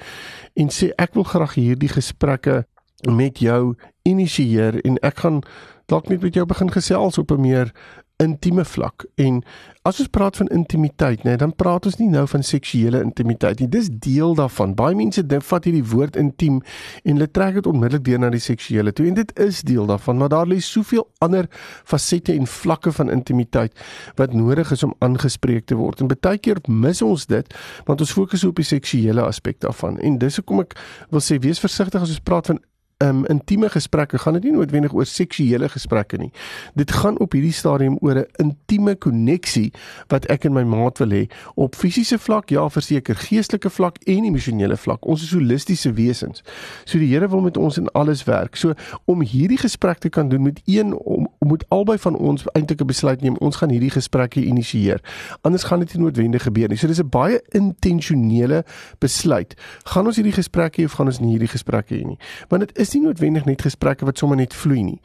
en 0.57 0.69
sê 0.69 0.93
ek 0.97 1.15
wil 1.15 1.25
graag 1.25 1.55
hierdie 1.55 1.93
gesprekke 1.93 2.65
met 3.09 3.39
jou 3.39 3.77
initieer 4.03 4.81
en 4.85 4.99
ek 5.03 5.19
gaan 5.19 5.43
dalk 5.87 6.09
net 6.09 6.23
met 6.23 6.35
jou 6.35 6.47
begin 6.47 6.71
gesels 6.71 7.19
op 7.19 7.31
'n 7.31 7.41
meer 7.41 7.73
intieme 8.21 8.65
vlak. 8.65 9.05
En 9.21 9.41
as 9.89 10.01
ons 10.03 10.11
praat 10.13 10.37
van 10.37 10.49
intimiteit, 10.53 11.23
nê, 11.25 11.33
nee, 11.33 11.41
dan 11.41 11.55
praat 11.57 11.87
ons 11.89 11.97
nie 12.01 12.09
nou 12.13 12.27
van 12.29 12.45
seksuele 12.45 13.01
intimiteit 13.01 13.63
nie. 13.63 13.69
Dis 13.73 13.89
deel 13.91 14.35
daarvan. 14.39 14.75
Baie 14.77 14.97
mense 14.99 15.25
dink 15.27 15.47
vat 15.49 15.67
hierdie 15.69 15.85
woord 15.93 16.19
intiem 16.21 16.61
en 17.05 17.17
hulle 17.17 17.31
trek 17.33 17.57
dit 17.61 17.71
onmiddellik 17.71 18.05
deur 18.09 18.21
na 18.21 18.31
die 18.35 18.43
seksuele 18.45 18.93
toe. 18.93 19.09
En 19.09 19.17
dit 19.19 19.33
is 19.41 19.63
deel 19.67 19.89
daarvan, 19.89 20.21
maar 20.21 20.33
daar 20.33 20.49
lê 20.51 20.61
soveel 20.65 21.07
ander 21.25 21.49
fasette 21.89 22.35
en 22.37 22.47
vlakke 22.47 22.93
van 22.93 23.13
intimiteit 23.13 23.77
wat 24.21 24.37
nodig 24.37 24.73
is 24.77 24.85
om 24.85 24.95
aangespreek 24.99 25.67
te 25.71 25.79
word. 25.81 26.01
En 26.05 26.13
baie 26.13 26.39
keer 26.39 26.61
mis 26.69 27.03
ons 27.03 27.27
dit 27.31 27.55
want 27.89 28.01
ons 28.01 28.17
fokus 28.21 28.45
op 28.45 28.61
die 28.61 28.69
seksuele 28.69 29.25
aspek 29.25 29.61
daarvan. 29.65 29.99
En 30.05 30.19
dis 30.21 30.37
hoekom 30.41 30.65
ek 30.67 30.77
wil 31.11 31.25
sê 31.25 31.41
wees 31.41 31.63
versigtig 31.63 32.03
as 32.03 32.13
ons 32.13 32.27
praat 32.27 32.53
van 32.53 32.61
um, 33.03 33.25
intieme 33.27 33.69
gesprekke 33.69 34.19
gaan 34.19 34.37
dit 34.37 34.43
nie 34.49 34.53
noodwendig 34.53 34.93
oor 34.95 35.07
seksuele 35.09 35.69
gesprekke 35.69 36.19
nie. 36.21 36.31
Dit 36.75 36.93
gaan 36.93 37.19
op 37.21 37.33
hierdie 37.33 37.53
stadium 37.53 37.97
oor 38.01 38.19
'n 38.19 38.27
intieme 38.37 38.95
koneksie 38.95 39.73
wat 40.09 40.27
ek 40.27 40.45
en 40.45 40.53
my 40.53 40.63
maat 40.63 40.99
wil 40.99 41.09
hê 41.09 41.27
op 41.55 41.75
fisiese 41.75 42.19
vlak, 42.19 42.51
ja, 42.51 42.69
verseker, 42.69 43.17
geestelike 43.17 43.71
vlak 43.71 43.97
en 44.05 44.25
emosionele 44.25 44.77
vlak. 44.77 45.07
Ons 45.07 45.23
is 45.23 45.33
holistiese 45.33 45.93
wesens. 45.93 46.43
So 46.85 46.99
die 46.99 47.09
Here 47.11 47.29
wil 47.29 47.41
met 47.41 47.57
ons 47.57 47.79
in 47.79 47.89
alles 47.89 48.25
werk. 48.25 48.57
So 48.57 48.75
om 49.05 49.23
hierdie 49.23 49.59
gesprek 49.59 49.99
te 49.99 50.09
kan 50.09 50.29
doen 50.29 50.43
met 50.43 50.61
een 50.65 50.95
om 50.95 51.29
moet 51.39 51.65
albei 51.69 51.99
van 51.99 52.17
ons 52.17 52.45
eintlik 52.53 52.81
'n 52.81 52.87
besluit 52.87 53.21
neem. 53.21 53.37
Ons 53.37 53.57
gaan 53.57 53.71
hierdie 53.71 53.91
gesprekke 53.91 54.45
initieer. 54.45 55.01
Anders 55.41 55.65
gaan 55.65 55.79
dit 55.79 55.95
nie 55.95 56.03
noodwendig 56.05 56.43
gebeur 56.43 56.69
nie. 56.69 56.77
So 56.77 56.87
dis 56.87 57.01
'n 57.01 57.09
baie 57.09 57.43
intentionele 57.49 58.65
besluit. 58.99 59.55
Gaan 59.85 60.07
ons 60.07 60.17
hierdie 60.17 60.33
gesprekke 60.33 60.83
hê 60.83 60.85
of 60.85 60.93
gaan 60.93 61.07
ons 61.07 61.21
nie 61.21 61.31
hierdie 61.31 61.49
gesprekke 61.49 61.95
hê 61.95 62.05
nie? 62.05 62.19
Want 62.49 62.69
dit 62.69 62.79
is 62.79 62.90
is 62.91 62.99
nie 62.99 63.07
noodwendig 63.07 63.47
net 63.47 63.63
gesprekke 63.63 64.07
wat 64.09 64.19
sommer 64.19 64.39
net 64.41 64.55
vloei 64.57 64.83
nie. 64.83 64.99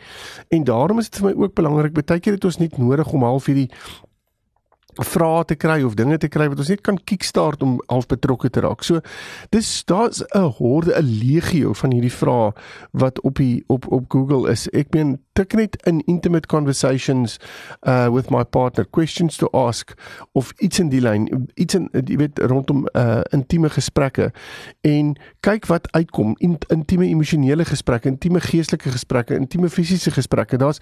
En 0.53 0.65
daarom 0.65 0.99
is 0.99 1.09
dit 1.09 1.21
vir 1.21 1.29
my 1.29 1.45
ook 1.45 1.55
belangrik 1.57 1.93
baie 1.95 2.19
keer 2.19 2.37
het 2.37 2.45
ons 2.45 2.59
net 2.61 2.77
nodig 2.81 3.13
om 3.13 3.25
half 3.27 3.49
hierdie 3.51 3.69
vrae 5.03 5.43
te 5.43 5.57
kry 5.59 5.81
of 5.83 5.97
dinge 5.99 6.17
te 6.23 6.29
kry 6.31 6.47
wat 6.47 6.61
ons 6.63 6.71
net 6.71 6.81
kan 6.85 6.97
kickstart 6.97 7.63
om 7.65 7.77
half 7.91 8.07
betrokke 8.07 8.49
te 8.49 8.63
raak. 8.63 8.83
So 8.83 9.01
dis 9.51 9.83
daar's 9.85 10.23
'n 10.33 10.51
horde 10.57 10.95
'n 10.95 11.03
legio 11.03 11.73
van 11.73 11.91
hierdie 11.91 12.11
vrae 12.11 12.53
wat 12.91 13.19
op 13.21 13.35
die 13.35 13.63
op 13.67 13.91
op 13.91 14.05
Google 14.09 14.49
is. 14.51 14.69
Ek 14.71 14.93
meen 14.93 15.19
tik 15.35 15.53
net 15.59 15.75
in 15.85 16.01
intimate 16.07 16.47
conversations 16.47 17.37
uh 17.83 18.07
with 18.13 18.29
my 18.29 18.43
partner 18.43 18.85
questions 18.85 19.37
to 19.37 19.49
ask 19.51 19.93
of 20.33 20.53
iets 20.57 20.79
in 20.79 20.89
die 20.89 21.01
lyn 21.03 21.27
iets 21.55 21.75
in 21.75 21.89
jy 21.91 22.17
weet 22.21 22.39
rondom 22.51 22.85
uh 22.93 23.21
intieme 23.35 23.69
gesprekke 23.69 24.31
en 24.81 25.15
kyk 25.45 25.67
wat 25.69 25.91
uitkom. 25.91 26.35
In, 26.43 26.57
intieme 26.73 27.07
emosionele 27.07 27.65
gesprekke 27.65 28.09
intieme 28.09 28.41
geestelike 28.41 28.91
gesprekke 28.93 29.35
intieme 29.35 29.69
fisiese 29.69 30.11
gesprekke. 30.11 30.57
Daar's 30.61 30.79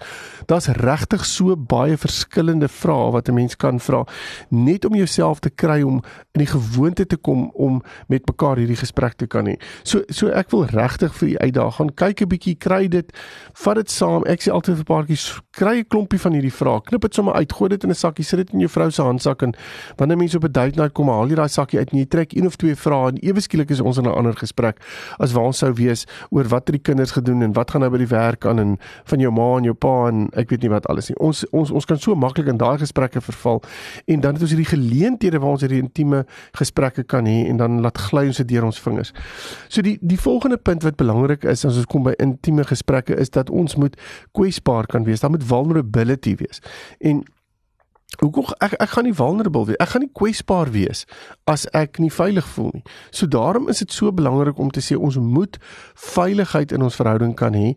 daar's 0.50 0.68
regtig 0.80 1.24
so 1.28 1.56
baie 1.56 1.96
verskillende 2.00 2.68
vrae 2.68 3.10
wat 3.12 3.28
'n 3.28 3.34
mens 3.34 3.56
kan 3.56 3.80
vra 3.80 4.04
net 4.48 4.84
om 4.84 4.94
jouself 4.94 5.40
te 5.40 5.50
kry 5.50 5.82
om 5.82 6.02
in 6.32 6.44
die 6.44 6.52
gewoonte 6.52 7.06
te 7.06 7.16
kom 7.16 7.50
om 7.54 7.82
met 8.08 8.26
mekaar 8.26 8.56
hierdie 8.56 8.76
gesprek 8.76 9.14
te 9.14 9.26
kan 9.26 9.46
hê. 9.46 9.56
So 9.82 10.02
so 10.08 10.28
ek 10.28 10.50
wil 10.50 10.64
regtig 10.64 11.14
vir 11.14 11.28
u 11.28 11.36
uitdaag. 11.36 11.74
Gaan 11.76 11.94
kyk 11.94 12.20
'n 12.20 12.28
bietjie 12.28 12.58
kry 12.58 12.88
dit 12.88 13.12
vat 13.52 13.74
dit 13.74 13.90
saam. 13.90 14.24
Ek 14.24 14.43
sê 14.44 14.52
altyd 14.52 14.82
vir 14.82 14.88
paartjies, 14.90 15.24
kry 15.54 15.78
'n 15.78 15.86
klompie 15.88 16.18
van 16.18 16.32
hierdie 16.32 16.52
vrae, 16.52 16.80
knip 16.82 17.02
dit 17.02 17.14
sommer 17.14 17.34
uit, 17.34 17.52
gooi 17.52 17.68
dit 17.68 17.84
in 17.84 17.90
'n 17.90 17.94
sakkie, 17.94 18.24
sit 18.24 18.38
dit 18.38 18.52
in 18.52 18.58
jou 18.60 18.68
vrou 18.68 18.90
se 18.90 19.02
handsak 19.02 19.42
en 19.42 19.54
wanneer 19.96 20.16
mense 20.16 20.36
op 20.36 20.44
'n 20.44 20.52
date 20.52 20.76
night 20.76 20.92
kom, 20.92 21.08
haal 21.08 21.28
jy 21.28 21.34
daai 21.34 21.48
sakkie 21.48 21.78
uit 21.78 21.92
en 21.92 21.98
jy 21.98 22.06
trek 22.06 22.32
een 22.32 22.46
of 22.46 22.56
twee 22.56 22.74
vrae 22.74 23.08
en 23.08 23.18
ewe 23.22 23.40
skielik 23.40 23.70
is 23.70 23.80
ons 23.80 23.98
in 23.98 24.04
'n 24.04 24.14
ander 24.14 24.34
gesprek 24.34 24.76
as 25.18 25.32
waar 25.32 25.44
ons 25.44 25.58
sou 25.58 25.72
wees 25.72 26.06
oor 26.30 26.44
wat 26.44 26.66
het 26.66 26.74
die 26.74 26.92
kinders 26.92 27.12
gedoen 27.12 27.42
en 27.42 27.52
wat 27.52 27.70
gaan 27.70 27.80
nou 27.80 27.90
by 27.90 27.98
die 27.98 28.10
werk 28.10 28.46
aan 28.46 28.58
en 28.58 28.78
van 29.04 29.18
jou 29.18 29.30
ma 29.32 29.56
en 29.56 29.64
jou 29.64 29.74
pa 29.74 30.08
en 30.08 30.28
ek 30.32 30.50
weet 30.50 30.62
nie 30.62 30.70
wat 30.70 30.86
alles 30.86 31.08
nie. 31.08 31.18
Ons 31.18 31.44
ons 31.52 31.70
ons 31.70 31.84
kan 31.84 31.98
so 31.98 32.14
maklik 32.14 32.48
in 32.48 32.56
daai 32.56 32.78
gesprekke 32.78 33.20
verval 33.20 33.62
en 34.06 34.20
dan 34.20 34.34
het 34.34 34.42
ons 34.42 34.50
hierdie 34.50 34.76
geleenthede 34.76 35.38
waar 35.38 35.50
ons 35.50 35.60
hierdie 35.60 35.82
intieme 35.82 36.24
gesprekke 36.52 37.04
kan 37.04 37.26
hê 37.26 37.46
en 37.48 37.56
dan 37.56 37.80
laat 37.80 37.98
gly 37.98 38.26
ons 38.26 38.36
dit 38.36 38.48
deur 38.48 38.64
ons 38.64 38.80
vingers. 38.80 39.12
So 39.68 39.82
die 39.82 39.98
die 40.00 40.18
volgende 40.18 40.56
punt 40.56 40.82
wat 40.82 40.96
belangrik 40.96 41.44
is 41.44 41.64
as 41.64 41.76
ons 41.76 41.86
kom 41.86 42.02
by 42.02 42.14
intieme 42.18 42.64
gesprekke 42.64 43.14
is 43.14 43.30
dat 43.30 43.50
ons 43.50 43.76
moet 43.76 43.96
kwesbaar 44.32 44.86
kan 44.86 45.04
wees. 45.04 45.20
Daar 45.20 45.30
moet 45.30 45.43
vulnerability 45.44 46.34
wees. 46.34 46.62
En 46.98 47.22
Hoekom 48.20 48.44
ek 48.60 48.76
ek 48.78 48.88
gaan 48.94 49.04
nie 49.04 49.14
vulnerable 49.14 49.66
wees. 49.66 49.80
Ek 49.82 49.88
gaan 49.94 50.04
nie 50.06 50.12
kwesbaar 50.12 50.70
wees 50.74 51.04
as 51.50 51.66
ek 51.74 51.98
nie 51.98 52.12
veilig 52.12 52.46
voel 52.54 52.70
nie. 52.74 52.84
So 53.10 53.26
daarom 53.26 53.68
is 53.68 53.78
dit 53.78 53.92
so 53.92 54.12
belangrik 54.12 54.58
om 54.58 54.70
te 54.70 54.80
sê 54.80 54.96
ons 54.96 55.16
moet 55.16 55.58
veiligheid 56.14 56.72
in 56.72 56.82
ons 56.82 56.96
verhouding 56.96 57.34
kan 57.38 57.54
hê 57.54 57.74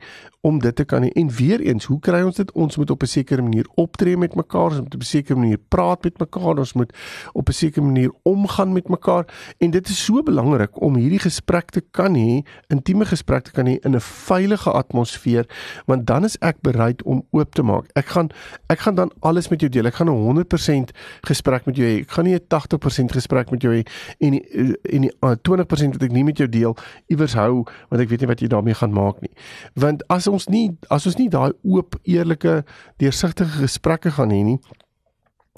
om 0.48 0.60
dit 0.60 0.75
te 0.75 0.86
kan 0.86 1.03
hê. 1.03 1.12
En 1.20 1.29
weer 1.29 1.62
eens, 1.65 1.86
hoe 1.86 2.00
kry 2.00 2.22
ons 2.25 2.36
dit? 2.39 2.51
Ons 2.56 2.77
moet 2.77 2.91
op 2.91 3.03
'n 3.03 3.08
sekere 3.08 3.41
manier 3.41 3.67
optree 3.75 4.17
met 4.17 4.36
mekaar, 4.36 4.70
ons 4.72 4.82
moet 4.82 4.96
op 4.96 5.01
'n 5.01 5.06
sekere 5.06 5.39
manier 5.39 5.58
praat 5.58 6.03
met 6.03 6.20
mekaar, 6.20 6.58
ons 6.58 6.74
moet 6.74 6.91
op 7.34 7.50
'n 7.50 7.51
sekere 7.53 7.86
manier 7.86 8.12
omgaan 8.24 8.74
met 8.74 8.88
mekaar 8.88 9.25
en 9.58 9.72
dit 9.72 9.89
is 9.89 10.06
so 10.06 10.24
belangrik 10.24 10.82
om 10.82 10.96
hierdie 10.96 11.20
gesprek 11.20 11.70
te 11.70 11.82
kan 11.91 12.15
hê, 12.15 12.46
intieme 12.67 13.06
gesprek 13.06 13.44
te 13.44 13.51
kan 13.51 13.65
hê 13.65 13.77
in 13.82 13.96
'n 13.96 14.00
veilige 14.00 14.72
atmosfeer, 14.72 15.46
want 15.86 16.08
dan 16.08 16.24
is 16.24 16.38
ek 16.38 16.62
bereid 16.62 17.03
om 17.03 17.25
oop 17.32 17.53
te 17.53 17.63
maak. 17.63 17.86
Ek 17.94 18.06
gaan 18.06 18.29
ek 18.67 18.79
gaan 18.79 18.96
dan 18.96 19.12
alles 19.20 19.48
met 19.48 19.60
jou 19.60 19.72
deel. 19.72 19.86
Ek 19.86 19.96
gaan 19.96 20.08
'n 20.10 20.26
100% 20.27 20.93
gesprek 21.27 21.65
met 21.65 21.75
jou 21.79 21.88
hê. 21.88 22.01
Ek 22.01 22.12
gaan 22.12 22.25
nie 22.25 22.36
'n 22.36 22.48
80% 22.48 23.12
gesprek 23.12 23.51
met 23.51 23.62
jou 23.62 23.74
hê 23.74 23.84
en 24.19 24.31
die, 24.31 24.43
en 24.93 25.01
die 25.01 25.13
uh, 25.22 25.36
20% 25.36 25.98
wat 25.98 26.03
ek 26.03 26.12
nie 26.12 26.24
met 26.24 26.38
jou 26.38 26.50
deel 26.50 26.75
iewers 27.07 27.34
hou 27.34 27.65
want 27.89 28.01
ek 28.01 28.10
weet 28.10 28.22
nie 28.22 28.27
wat 28.27 28.41
jy 28.41 28.48
daarmee 28.48 28.74
gaan 28.74 28.93
maak 28.93 29.22
nie. 29.22 29.31
Want 29.75 30.03
as 30.10 30.27
ons 30.27 30.48
nie 30.48 30.77
as 30.89 31.05
ons 31.05 31.17
nie 31.17 31.29
daai 31.29 31.51
oop, 31.63 31.96
eerlike, 32.03 32.63
deursigtige 32.98 33.62
gesprekke 33.62 34.12
gaan 34.12 34.31
hê 34.31 34.43
nie, 34.43 34.60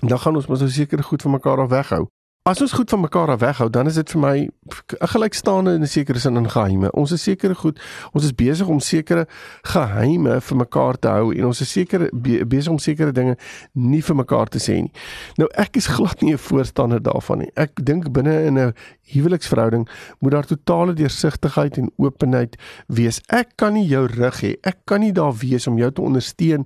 dan 0.05 0.19
gaan 0.19 0.35
ons 0.35 0.47
mos 0.47 0.59
nou 0.59 0.69
seker 0.69 1.03
goed 1.03 1.21
van 1.21 1.31
mekaar 1.31 1.59
af 1.59 1.69
weghou. 1.69 2.07
As 2.43 2.61
ons 2.61 2.71
goed 2.71 2.89
van 2.89 2.99
mekaar 2.99 3.29
af 3.29 3.39
weghou, 3.39 3.69
dan 3.69 3.85
is 3.85 3.93
dit 3.93 4.09
vir 4.09 4.19
my 4.19 4.37
'n 4.39 5.07
gelykstaande 5.07 5.73
in 5.73 5.81
'n 5.81 5.87
sekere 5.87 6.19
sin 6.19 6.35
in 6.35 6.49
geheime. 6.49 6.91
Ons 6.91 7.11
is 7.11 7.23
sekere 7.23 7.55
goed, 7.55 7.81
ons 8.11 8.23
is 8.23 8.35
besig 8.35 8.67
om 8.67 8.79
sekere 8.79 9.27
geheime 9.61 10.41
vir 10.41 10.57
mekaar 10.57 10.99
te 10.99 11.07
hou 11.07 11.35
en 11.35 11.45
ons 11.45 11.61
is 11.61 11.71
seker 11.71 12.09
be, 12.13 12.45
besig 12.45 12.71
om 12.71 12.77
sekere 12.77 13.11
dinge 13.11 13.37
nie 13.73 14.03
vir 14.03 14.15
mekaar 14.15 14.47
te 14.47 14.57
sê 14.57 14.73
nie. 14.81 14.91
Nou 15.35 15.49
ek 15.53 15.75
is 15.75 15.87
glad 15.87 16.21
nie 16.21 16.33
'n 16.33 16.37
voorstander 16.37 17.01
daarvan 17.01 17.37
nie. 17.37 17.51
Ek 17.55 17.85
dink 17.85 18.11
binne 18.11 18.45
in 18.45 18.57
'n 18.57 18.73
huweliksverhouding 19.11 19.87
moet 20.19 20.31
daar 20.31 20.45
totale 20.45 20.93
deursigtigheid 20.93 21.77
en 21.77 21.91
openheid 21.97 22.57
wees. 22.87 23.21
Ek 23.27 23.55
kan 23.55 23.73
nie 23.73 23.87
jou 23.87 24.05
rug 24.07 24.41
hê. 24.43 24.55
Ek 24.63 24.83
kan 24.89 25.03
nie 25.03 25.13
daar 25.15 25.35
wees 25.41 25.67
om 25.67 25.77
jou 25.77 25.91
te 25.91 26.01
ondersteun 26.01 26.65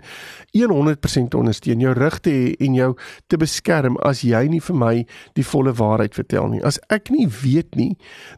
100% 0.53 1.29
te 1.29 1.37
ondersteun, 1.37 1.79
jou 1.79 1.93
rug 1.93 2.19
te 2.19 2.31
hê 2.31 2.53
en 2.65 2.75
jou 2.77 2.89
te 3.27 3.37
beskerm 3.37 3.97
as 4.05 4.23
jy 4.25 4.43
nie 4.51 4.61
vir 4.61 4.77
my 4.77 4.93
die 5.37 5.45
volle 5.45 5.73
waarheid 5.77 6.15
vertel 6.15 6.49
nie. 6.51 6.61
As 6.65 6.79
ek 6.93 7.11
nie 7.13 7.27
weet 7.43 7.75
nie, 7.79 7.93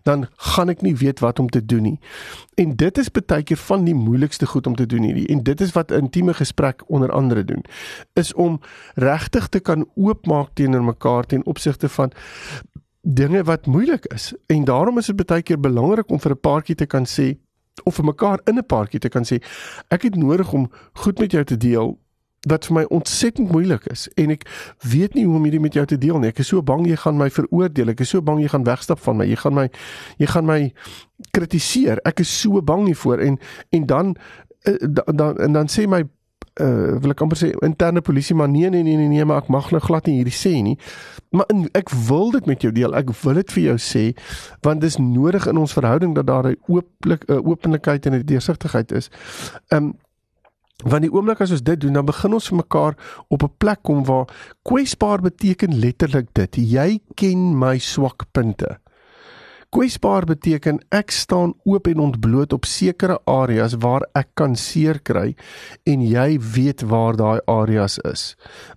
dan 0.08 0.28
gaan 0.54 0.70
ek 0.74 0.84
nie 0.86 0.96
weet 0.96 1.22
wat 1.24 1.40
om 1.40 1.50
te 1.50 1.64
doen 1.66 1.84
nie. 1.92 1.98
En 2.60 2.76
dit 2.80 2.98
is 3.02 3.12
baie 3.12 3.44
keer 3.44 3.60
van 3.68 3.86
die 3.88 3.96
moeilikste 3.96 4.48
goed 4.48 4.68
om 4.68 4.76
te 4.76 4.86
doen 4.86 5.04
hierdie. 5.08 5.28
En 5.32 5.44
dit 5.44 5.62
is 5.62 5.74
wat 5.76 5.92
intieme 5.92 6.34
gesprek 6.34 6.84
onder 6.88 7.12
andere 7.12 7.44
doen, 7.44 7.64
is 8.14 8.34
om 8.34 8.60
regtig 8.96 9.48
te 9.48 9.60
kan 9.60 9.86
oopmaak 9.96 10.54
teenoor 10.54 10.84
mekaar 10.84 11.26
ten 11.26 11.46
opsigte 11.46 11.90
van 11.90 12.12
dinge 13.06 13.44
wat 13.44 13.66
moeilik 13.66 14.06
is. 14.06 14.34
En 14.46 14.64
daarom 14.64 14.98
is 14.98 15.06
dit 15.06 15.26
baie 15.26 15.42
keer 15.42 15.60
belangrik 15.60 16.10
om 16.10 16.20
vir 16.20 16.32
'n 16.32 16.40
paartjie 16.40 16.76
te 16.76 16.86
kan 16.86 17.06
sê 17.06 17.38
of 17.84 17.96
vir 17.96 18.06
mekaar 18.06 18.40
in 18.44 18.58
'n 18.58 18.66
paartjie 18.66 19.00
te 19.00 19.10
kan 19.10 19.24
sê 19.24 19.42
ek 19.90 20.02
het 20.02 20.16
nodig 20.16 20.54
om 20.54 20.72
goed 20.94 21.20
met 21.20 21.32
jou 21.32 21.44
te 21.44 21.58
deel 21.58 22.00
wat 22.48 22.66
vir 22.66 22.74
my 22.74 22.84
ontsettend 22.84 23.52
moeilik 23.52 23.86
is 23.86 24.08
en 24.16 24.30
ek 24.30 24.46
weet 24.80 25.14
nie 25.14 25.26
hoe 25.26 25.36
om 25.36 25.44
hierdie 25.44 25.60
met 25.60 25.74
jou 25.74 25.86
te 25.86 25.98
deel 25.98 26.20
nie. 26.20 26.30
Ek 26.30 26.40
is 26.40 26.48
so 26.48 26.62
bang 26.62 26.86
jy 26.88 26.96
gaan 26.96 27.18
my 27.18 27.30
veroordeel. 27.30 27.90
Ek 27.90 28.00
is 28.00 28.10
so 28.10 28.22
bang 28.22 28.42
jy 28.42 28.48
gaan 28.48 28.64
wegstap 28.64 29.00
van 29.00 29.18
my. 29.18 29.26
Jy 29.26 29.36
gaan 29.36 29.54
my 29.54 29.70
jy 30.18 30.26
gaan 30.26 30.46
my 30.46 30.74
kritiseer. 31.32 32.02
Ek 32.06 32.20
is 32.20 32.42
so 32.42 32.62
bang 32.62 32.86
hiervoor 32.86 33.20
en 33.20 33.40
en 33.70 33.86
dan 33.86 34.16
eh, 34.66 34.78
dan 35.14 35.38
en 35.38 35.54
dan 35.54 35.68
sê 35.68 35.88
my 35.88 36.04
uh 36.62 36.96
wil 37.04 37.12
ek 37.12 37.22
amper 37.22 37.40
sê 37.40 37.50
interne 37.66 38.02
polisie 38.02 38.36
maar 38.36 38.48
nee 38.50 38.70
nee 38.70 38.84
nee 38.84 38.96
nee 38.96 39.08
nee 39.12 39.26
maar 39.26 39.44
ek 39.44 39.50
mag 39.52 39.72
nou 39.72 39.82
glad 39.84 40.08
nie 40.08 40.22
hierdie 40.22 40.36
sê 40.36 40.54
nie. 40.64 40.78
Maar 41.36 41.50
in, 41.52 41.66
ek 41.76 41.92
wil 42.08 42.32
dit 42.32 42.46
met 42.48 42.62
jou 42.64 42.72
deel. 42.72 42.96
Ek 42.96 43.12
wil 43.24 43.42
dit 43.42 43.52
vir 43.58 43.64
jou 43.64 43.76
sê 43.82 44.06
want 44.64 44.82
dis 44.82 44.98
nodig 45.02 45.48
in 45.52 45.60
ons 45.60 45.76
verhouding 45.76 46.16
dat 46.16 46.28
daar 46.32 46.48
'n 46.52 46.58
ooplik 46.68 47.28
'n 47.28 47.34
uh, 47.34 47.44
openlikheid 47.44 48.06
en 48.06 48.14
'n 48.14 48.26
deursigtigheid 48.26 48.92
is. 48.92 49.10
Um 49.70 49.96
want 50.84 51.02
die 51.02 51.12
oomblik 51.12 51.42
as 51.42 51.52
ons 51.52 51.64
dit 51.64 51.80
doen 51.80 51.94
dan 51.94 52.06
begin 52.06 52.34
ons 52.34 52.48
vir 52.48 52.58
mekaar 52.58 52.96
op 53.28 53.44
'n 53.44 53.54
plek 53.58 53.80
kom 53.82 54.04
waar 54.04 54.28
kwesbaar 54.64 55.22
beteken 55.22 55.80
letterlik 55.80 56.28
dit. 56.34 56.56
Jy 56.56 57.00
ken 57.16 57.58
my 57.58 57.78
swakpunte. 57.78 58.80
Kwesbaar 59.76 60.24
beteken 60.24 60.78
ek 60.96 61.12
staan 61.12 61.52
oop 61.68 61.88
en 61.92 62.00
ontbloot 62.00 62.54
op 62.56 62.64
sekere 62.66 63.18
areas 63.28 63.74
waar 63.84 64.06
ek 64.16 64.30
kan 64.40 64.54
seer 64.56 65.02
kry 65.04 65.34
en 65.84 66.06
jy 66.08 66.38
weet 66.40 66.86
waar 66.88 67.18
daai 67.20 67.42
areas 67.52 67.98
is. 68.08 68.24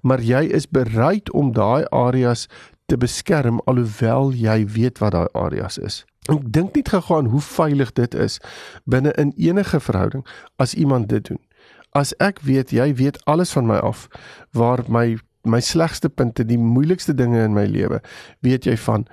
Maar 0.02 0.24
jy 0.26 0.40
is 0.58 0.66
bereid 0.66 1.30
om 1.30 1.52
daai 1.54 1.86
areas 1.94 2.48
te 2.90 2.98
beskerm 2.98 3.62
alhoewel 3.70 4.34
jy 4.34 4.58
weet 4.66 4.98
wat 4.98 5.14
daai 5.14 5.30
areas 5.38 5.78
is. 5.78 6.00
Ek 6.26 6.42
dink 6.42 6.74
net 6.74 6.90
gegaan 6.90 7.30
hoe 7.30 7.44
veilig 7.46 7.94
dit 7.94 8.18
is 8.18 8.40
binne 8.82 9.14
in 9.22 9.30
enige 9.38 9.78
verhouding 9.78 10.26
as 10.58 10.74
iemand 10.74 11.12
dit 11.14 11.30
doen. 11.30 11.38
As 11.94 12.10
ek 12.18 12.42
weet 12.42 12.74
jy 12.74 12.90
weet 12.98 13.22
alles 13.30 13.54
van 13.54 13.70
my 13.70 13.78
af 13.78 14.08
waar 14.50 14.82
my 14.90 15.14
my 15.48 15.60
slegste 15.64 16.10
punte, 16.10 16.44
die 16.44 16.58
moeilikste 16.58 17.14
dinge 17.14 17.38
in 17.40 17.54
my 17.54 17.64
lewe, 17.64 18.02
weet 18.44 18.66
jy 18.66 18.74
van 18.76 19.06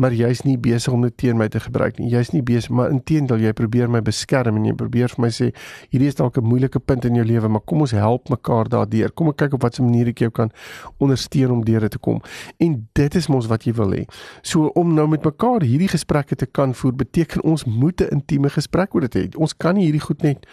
maar 0.00 0.14
jy's 0.16 0.42
nie 0.46 0.56
besig 0.60 0.92
om 0.92 1.04
dit 1.04 1.16
teen 1.20 1.36
my 1.36 1.48
te 1.52 1.60
gebruik 1.60 1.98
nie. 2.00 2.08
Jy's 2.12 2.32
nie 2.32 2.42
besig, 2.46 2.72
maar 2.72 2.92
inteendeel 2.92 3.42
jy 3.44 3.52
probeer 3.56 3.90
my 3.92 4.00
beskerm 4.04 4.56
en 4.56 4.68
jy 4.70 4.74
probeer 4.78 5.12
vir 5.12 5.24
my 5.26 5.30
sê 5.34 5.50
hierdie 5.92 6.08
is 6.08 6.16
dalk 6.16 6.38
'n 6.38 6.44
moeilike 6.44 6.80
punt 6.80 7.04
in 7.04 7.14
jou 7.14 7.24
lewe, 7.24 7.48
maar 7.48 7.60
kom 7.60 7.80
ons 7.80 7.92
help 7.92 8.30
mekaar 8.30 8.68
daardeur. 8.68 9.12
Kom 9.12 9.28
ek 9.28 9.36
kyk 9.36 9.54
op 9.54 9.62
watter 9.62 9.84
manier 9.84 10.08
ek 10.08 10.18
jou 10.18 10.30
kan 10.30 10.50
ondersteun 10.98 11.50
om 11.50 11.64
deur 11.64 11.80
dit 11.80 11.90
te 11.90 11.98
kom. 11.98 12.22
En 12.58 12.88
dit 12.92 13.14
is 13.14 13.28
mos 13.28 13.46
wat 13.46 13.64
jy 13.64 13.72
wil 13.72 13.92
hê. 13.92 14.04
So 14.42 14.70
om 14.74 14.94
nou 14.94 15.08
met 15.08 15.24
mekaar 15.24 15.62
hierdie 15.62 15.88
gesprekke 15.88 16.36
te 16.36 16.46
kan 16.46 16.74
voer, 16.74 16.92
beteken 16.92 17.42
ons 17.42 17.64
moet 17.64 18.00
'n 18.00 18.08
intieme 18.10 18.48
gesprek 18.50 18.94
oor 18.94 19.00
dit 19.08 19.14
hê. 19.14 19.36
Ons 19.36 19.56
kan 19.56 19.74
nie 19.74 19.84
hierdie 19.84 20.00
goed 20.00 20.22
net 20.22 20.46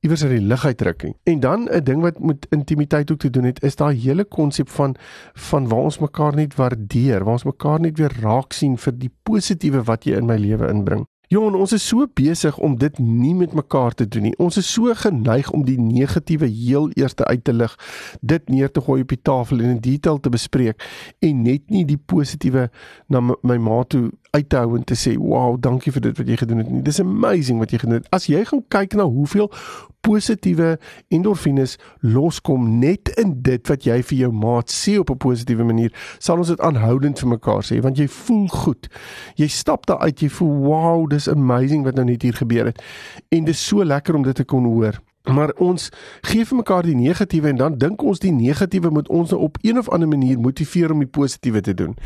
iewers 0.00 0.22
uit 0.22 0.30
die 0.30 0.46
lug 0.46 0.64
uitdrukking. 0.64 1.16
En 1.22 1.40
dan 1.40 1.68
'n 1.70 1.84
ding 1.84 2.00
wat 2.02 2.18
met 2.18 2.46
intimiteit 2.50 3.10
ook 3.12 3.18
te 3.18 3.30
doen 3.30 3.44
het, 3.44 3.62
is 3.62 3.76
daai 3.76 3.96
hele 3.98 4.24
konsep 4.24 4.68
van 4.68 4.94
van 5.32 5.68
waar 5.68 5.84
ons 5.90 5.98
mekaar 5.98 6.34
net 6.34 6.54
waardeer, 6.54 7.24
waar 7.24 7.32
ons 7.32 7.44
mekaar 7.44 7.80
net 7.80 7.98
weer 7.98 8.12
raak 8.20 8.52
sien 8.52 8.78
vir 8.78 8.98
die 8.98 9.12
positiewe 9.22 9.82
wat 9.82 10.04
jy 10.04 10.16
in 10.16 10.26
my 10.26 10.36
lewe 10.36 10.68
inbring. 10.68 11.06
Jon, 11.28 11.52
ons 11.54 11.74
is 11.76 11.84
so 11.84 12.06
besig 12.16 12.56
om 12.64 12.78
dit 12.80 12.98
nie 12.98 13.34
met 13.36 13.52
mekaar 13.52 13.92
te 13.92 14.06
doen 14.08 14.22
nie. 14.22 14.36
Ons 14.40 14.56
is 14.56 14.72
so 14.72 14.94
geneig 14.96 15.50
om 15.52 15.64
die 15.66 15.76
negatiewe 15.76 16.46
heel 16.46 16.88
eers 16.96 17.16
uit 17.16 17.44
te 17.44 17.52
lig, 17.52 17.74
dit 18.20 18.48
neer 18.48 18.70
te 18.72 18.80
gooi 18.80 19.02
op 19.02 19.08
die 19.08 19.20
tafel 19.22 19.60
en 19.60 19.74
in 19.74 19.82
detail 19.84 20.20
te 20.24 20.30
bespreek 20.32 20.80
en 21.20 21.42
net 21.42 21.68
nie 21.68 21.84
die 21.84 21.98
positiewe 22.00 22.70
na 23.12 23.20
my 23.20 23.58
ma 23.60 23.82
toe 23.84 24.08
uit 24.30 24.48
te 24.48 24.56
hou 24.56 24.76
en 24.76 24.84
te 24.84 24.94
sê, 24.94 25.16
"Wow, 25.16 25.56
dankie 25.60 25.92
vir 25.92 26.00
dit 26.00 26.18
wat 26.18 26.28
jy 26.28 26.36
gedoen 26.36 26.58
het." 26.58 26.84
Dis 26.84 27.00
amazing 27.00 27.58
wat 27.58 27.70
jy 27.70 27.78
gedoen 27.78 27.94
het. 27.94 28.10
As 28.10 28.26
jy 28.26 28.44
gaan 28.44 28.64
kyk 28.68 28.94
na 28.94 29.04
hoeveel 29.04 29.52
positiewe 30.00 30.78
endorfines 31.08 31.76
loskom 32.00 32.78
net 32.78 33.08
in 33.08 33.42
dit 33.42 33.68
wat 33.68 33.84
jy 33.84 34.02
vir 34.02 34.18
jou 34.18 34.32
maat 34.32 34.70
sê 34.70 34.98
op 34.98 35.10
'n 35.10 35.16
positiewe 35.16 35.64
manier, 35.64 35.92
sal 36.18 36.38
ons 36.38 36.48
dit 36.48 36.60
aanhoudend 36.60 37.18
vir 37.18 37.28
mekaar 37.28 37.62
sê 37.62 37.80
want 37.80 37.96
jy 37.96 38.08
voel 38.08 38.48
goed. 38.48 38.88
Jy 39.34 39.48
stap 39.48 39.86
daar 39.86 39.98
uit, 39.98 40.20
jy 40.20 40.28
voel, 40.28 40.58
"Wow, 40.58 41.08
dis 41.10 41.28
amazing 41.28 41.84
wat 41.84 41.94
nou 41.94 42.04
net 42.04 42.22
hier 42.22 42.34
gebeur 42.34 42.64
het." 42.64 42.82
En 43.28 43.44
dis 43.44 43.66
so 43.66 43.84
lekker 43.84 44.14
om 44.14 44.22
dit 44.22 44.34
te 44.34 44.44
kon 44.44 44.64
hoor. 44.64 45.00
Maar 45.28 45.52
ons 45.60 45.88
gee 46.24 46.46
vir 46.48 46.56
mekaar 46.56 46.86
die 46.88 46.96
negatiewe 46.96 47.50
en 47.52 47.60
dan 47.60 47.78
dink 47.78 48.02
ons 48.02 48.22
die 48.22 48.32
negatiewe 48.32 48.90
moet 48.90 49.08
ons 49.12 49.30
nou 49.34 49.40
op 49.48 49.58
een 49.62 49.78
of 49.78 49.88
ander 49.92 50.08
manier 50.08 50.40
motiveer 50.40 50.92
om 50.92 51.02
die 51.04 51.10
positiewe 51.10 51.60
te 51.60 51.74
doen. 51.74 51.96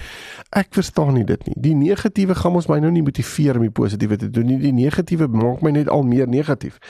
Ek 0.51 0.73
verstaan 0.75 1.15
nie 1.15 1.25
dit 1.29 1.47
nie. 1.47 1.55
Die 1.69 1.75
negatiewe 1.79 2.35
gaan 2.35 2.59
ons 2.59 2.69
my 2.71 2.81
nou 2.83 2.91
nie 2.93 3.05
motiveer 3.07 3.61
om 3.61 3.67
die 3.67 3.75
positiewe 3.75 4.19
te 4.19 4.31
doen 4.31 4.51
nie. 4.51 4.59
Die 4.63 4.75
negatiewe 4.75 5.29
maak 5.31 5.63
my 5.63 5.71
net 5.71 5.91
al 5.93 6.03
meer 6.07 6.29
negatief. 6.29 6.81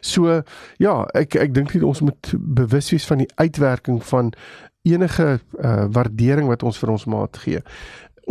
So 0.00 0.42
ja, 0.78 0.94
ek 1.18 1.34
ek 1.40 1.54
dink 1.54 1.74
net 1.74 1.86
ons 1.86 2.04
moet 2.06 2.34
bewus 2.38 2.92
wees 2.94 3.08
van 3.10 3.24
die 3.24 3.30
uitwerking 3.40 4.02
van 4.12 4.32
enige 4.86 5.40
uh, 5.58 5.84
waardering 5.92 6.48
wat 6.48 6.62
ons 6.62 6.78
vir 6.80 6.94
ons 6.94 7.04
maat 7.10 7.36
gee. 7.42 7.60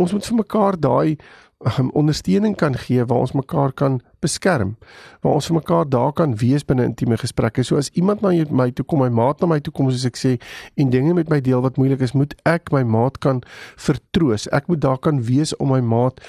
Ons 0.00 0.12
moet 0.16 0.26
vir 0.26 0.40
mekaar 0.40 0.78
daai 0.80 1.18
um, 1.60 1.90
ondersteuning 1.92 2.56
kan 2.56 2.74
gee 2.78 3.04
waar 3.04 3.18
ons 3.18 3.32
mekaar 3.32 3.72
kan 3.72 4.00
beskerm 4.20 4.76
waar 5.20 5.36
ons 5.36 5.46
vir 5.48 5.54
mekaar 5.54 5.88
daar 5.88 6.12
kan 6.12 6.36
wees 6.36 6.64
binne 6.64 6.84
intieme 6.84 7.16
gesprekke. 7.20 7.62
So 7.64 7.76
as 7.76 7.90
iemand 7.92 8.20
na 8.24 8.32
my 8.50 8.70
toe 8.70 8.84
kom, 8.84 9.00
my 9.00 9.08
maat 9.08 9.40
na 9.40 9.46
my 9.46 9.60
toe 9.60 9.72
kom 9.72 9.90
soos 9.90 10.06
ek 10.08 10.16
sê 10.16 10.36
en 10.80 10.92
dinge 10.92 11.14
met 11.14 11.28
my 11.28 11.40
deel 11.44 11.60
wat 11.64 11.76
moeilik 11.76 12.00
is, 12.04 12.14
moet 12.16 12.34
ek 12.48 12.72
my 12.72 12.82
maat 12.82 13.18
kan 13.20 13.42
vertroos. 13.76 14.48
Ek 14.56 14.68
moet 14.68 14.80
daar 14.80 14.98
kan 14.98 15.20
wees 15.24 15.52
om 15.56 15.72
my 15.72 15.80
maat 15.80 16.20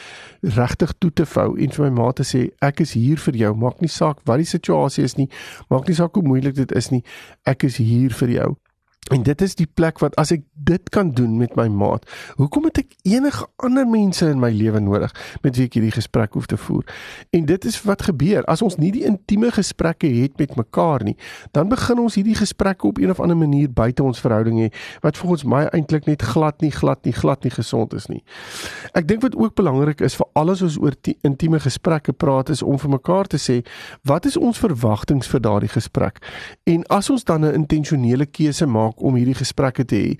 regtig 0.41 0.95
toe 1.00 1.11
te 1.11 1.27
vou 1.35 1.55
en 1.55 1.77
vir 1.77 1.88
my 1.88 1.93
maat 2.01 2.19
te 2.19 2.27
sê 2.27 2.50
ek 2.61 2.83
is 2.83 2.95
hier 3.00 3.21
vir 3.27 3.39
jou. 3.45 3.53
Maak 3.55 3.79
nie 3.81 3.91
saak 3.91 4.19
wat 4.27 4.43
die 4.43 4.50
situasie 4.50 5.07
is 5.07 5.17
nie, 5.19 5.29
maak 5.71 5.88
nie 5.88 5.95
saak 5.95 6.15
hoe 6.15 6.25
moeilik 6.25 6.57
dit 6.59 6.75
is 6.75 6.91
nie. 6.91 7.03
Ek 7.47 7.63
is 7.67 7.79
hier 7.79 8.11
vir 8.19 8.35
jou. 8.39 8.51
En 9.10 9.24
dit 9.24 9.41
is 9.41 9.55
die 9.58 9.65
plek 9.65 10.00
wat 10.00 10.13
as 10.22 10.29
ek 10.31 10.43
dit 10.53 10.89
kan 10.93 11.10
doen 11.17 11.34
met 11.39 11.55
my 11.58 11.65
maat, 11.74 12.05
hoekom 12.38 12.67
het 12.70 12.84
ek 12.84 12.91
enige 13.10 13.48
ander 13.65 13.88
mense 13.89 14.27
in 14.29 14.38
my 14.39 14.51
lewe 14.53 14.79
nodig 14.79 15.10
met 15.41 15.58
wie 15.58 15.65
ek 15.65 15.74
hierdie 15.79 15.93
gesprek 15.96 16.38
hoef 16.38 16.46
te 16.46 16.58
voer? 16.58 16.86
En 17.34 17.48
dit 17.50 17.65
is 17.65 17.79
wat 17.88 18.05
gebeur 18.05 18.46
as 18.51 18.62
ons 18.62 18.77
nie 18.77 18.91
die 18.93 19.03
intieme 19.10 19.50
gesprekke 19.51 20.08
het 20.20 20.38
met 20.38 20.53
mekaar 20.55 21.01
nie, 21.08 21.15
dan 21.58 21.72
begin 21.72 22.03
ons 22.03 22.15
hierdie 22.20 22.38
gesprekke 22.38 22.88
op 22.88 23.01
een 23.01 23.10
of 23.10 23.20
ander 23.20 23.39
manier 23.39 23.72
buite 23.74 24.05
ons 24.05 24.22
verhouding 24.22 24.62
hê 24.62 24.70
wat 25.01 25.17
volgens 25.17 25.48
my 25.50 25.63
eintlik 25.74 26.05
net 26.05 26.22
glad 26.22 26.62
nie 26.62 26.72
glad 26.72 27.01
nie 27.03 27.15
glad 27.17 27.43
nie 27.43 27.53
gesond 27.58 27.98
is 27.98 28.05
nie. 28.08 28.22
Ek 28.93 29.10
dink 29.10 29.25
wat 29.25 29.36
ook 29.36 29.58
belangrik 29.58 30.05
is 30.05 30.15
vir 30.22 30.29
alles 30.38 30.62
ons 30.62 30.77
oor 30.77 30.96
intieme 31.25 31.60
gesprekke 31.60 32.13
praat 32.13 32.53
is 32.53 32.62
om 32.62 32.77
vir 32.77 32.96
mekaar 33.00 33.27
te 33.34 33.41
sê 33.41 33.60
wat 34.05 34.29
is 34.29 34.38
ons 34.38 34.62
verwagtinge 34.62 35.25
vir 35.25 35.41
daardie 35.41 35.74
gesprek? 35.74 36.22
En 36.70 36.86
as 36.93 37.10
ons 37.10 37.25
dan 37.25 37.43
'n 37.46 37.65
intentionele 37.65 38.29
keuse 38.29 38.70
maak 38.70 38.90
maak 38.91 39.01
om 39.01 39.15
hierdie 39.15 39.38
gesprekke 39.38 39.86
te 39.86 39.95
hê. 39.95 40.17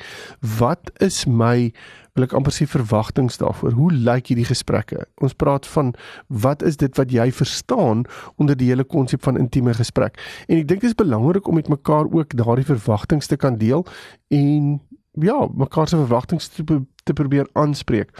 Wat 0.59 0.91
is 1.01 1.25
my 1.27 1.71
wil 2.15 2.25
ek 2.25 2.33
amper 2.35 2.51
sê 2.51 2.67
verwagtinge 2.67 3.37
daarvoor? 3.39 3.71
Hoe 3.71 3.91
lyk 3.91 4.27
hierdie 4.27 4.47
gesprekke? 4.47 5.05
Ons 5.23 5.33
praat 5.33 5.65
van 5.65 5.93
wat 6.27 6.61
is 6.61 6.77
dit 6.77 6.91
wat 6.97 7.11
jy 7.11 7.31
verstaan 7.31 8.03
onder 8.37 8.55
die 8.55 8.67
hele 8.67 8.83
konsep 8.83 9.23
van 9.23 9.37
intieme 9.39 9.73
gesprek? 9.73 10.19
En 10.49 10.57
ek 10.59 10.67
dink 10.67 10.81
dit 10.81 10.91
is 10.91 10.97
belangrik 10.97 11.47
om 11.47 11.55
met 11.55 11.69
mekaar 11.71 12.11
ook 12.11 12.35
daardie 12.35 12.67
verwagtinge 12.67 13.27
te 13.27 13.37
kan 13.37 13.57
deel 13.57 13.85
en 14.29 14.81
ja, 15.19 15.47
mekaar 15.55 15.87
se 15.87 15.99
verwagtinge 15.99 16.51
te 16.55 16.81
te 17.03 17.13
probeer 17.17 17.47
aanspreek. 17.57 18.11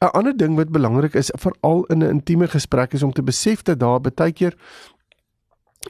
'n 0.00 0.10
Ander 0.14 0.36
ding 0.36 0.56
wat 0.56 0.70
belangrik 0.70 1.14
is 1.14 1.30
veral 1.38 1.84
in 1.84 2.02
'n 2.02 2.10
intieme 2.18 2.48
gesprek 2.48 2.92
is 2.92 3.02
om 3.02 3.12
te 3.12 3.22
besef 3.22 3.62
dat 3.62 3.78
daar 3.78 4.00
baie 4.00 4.32
keer 4.32 4.54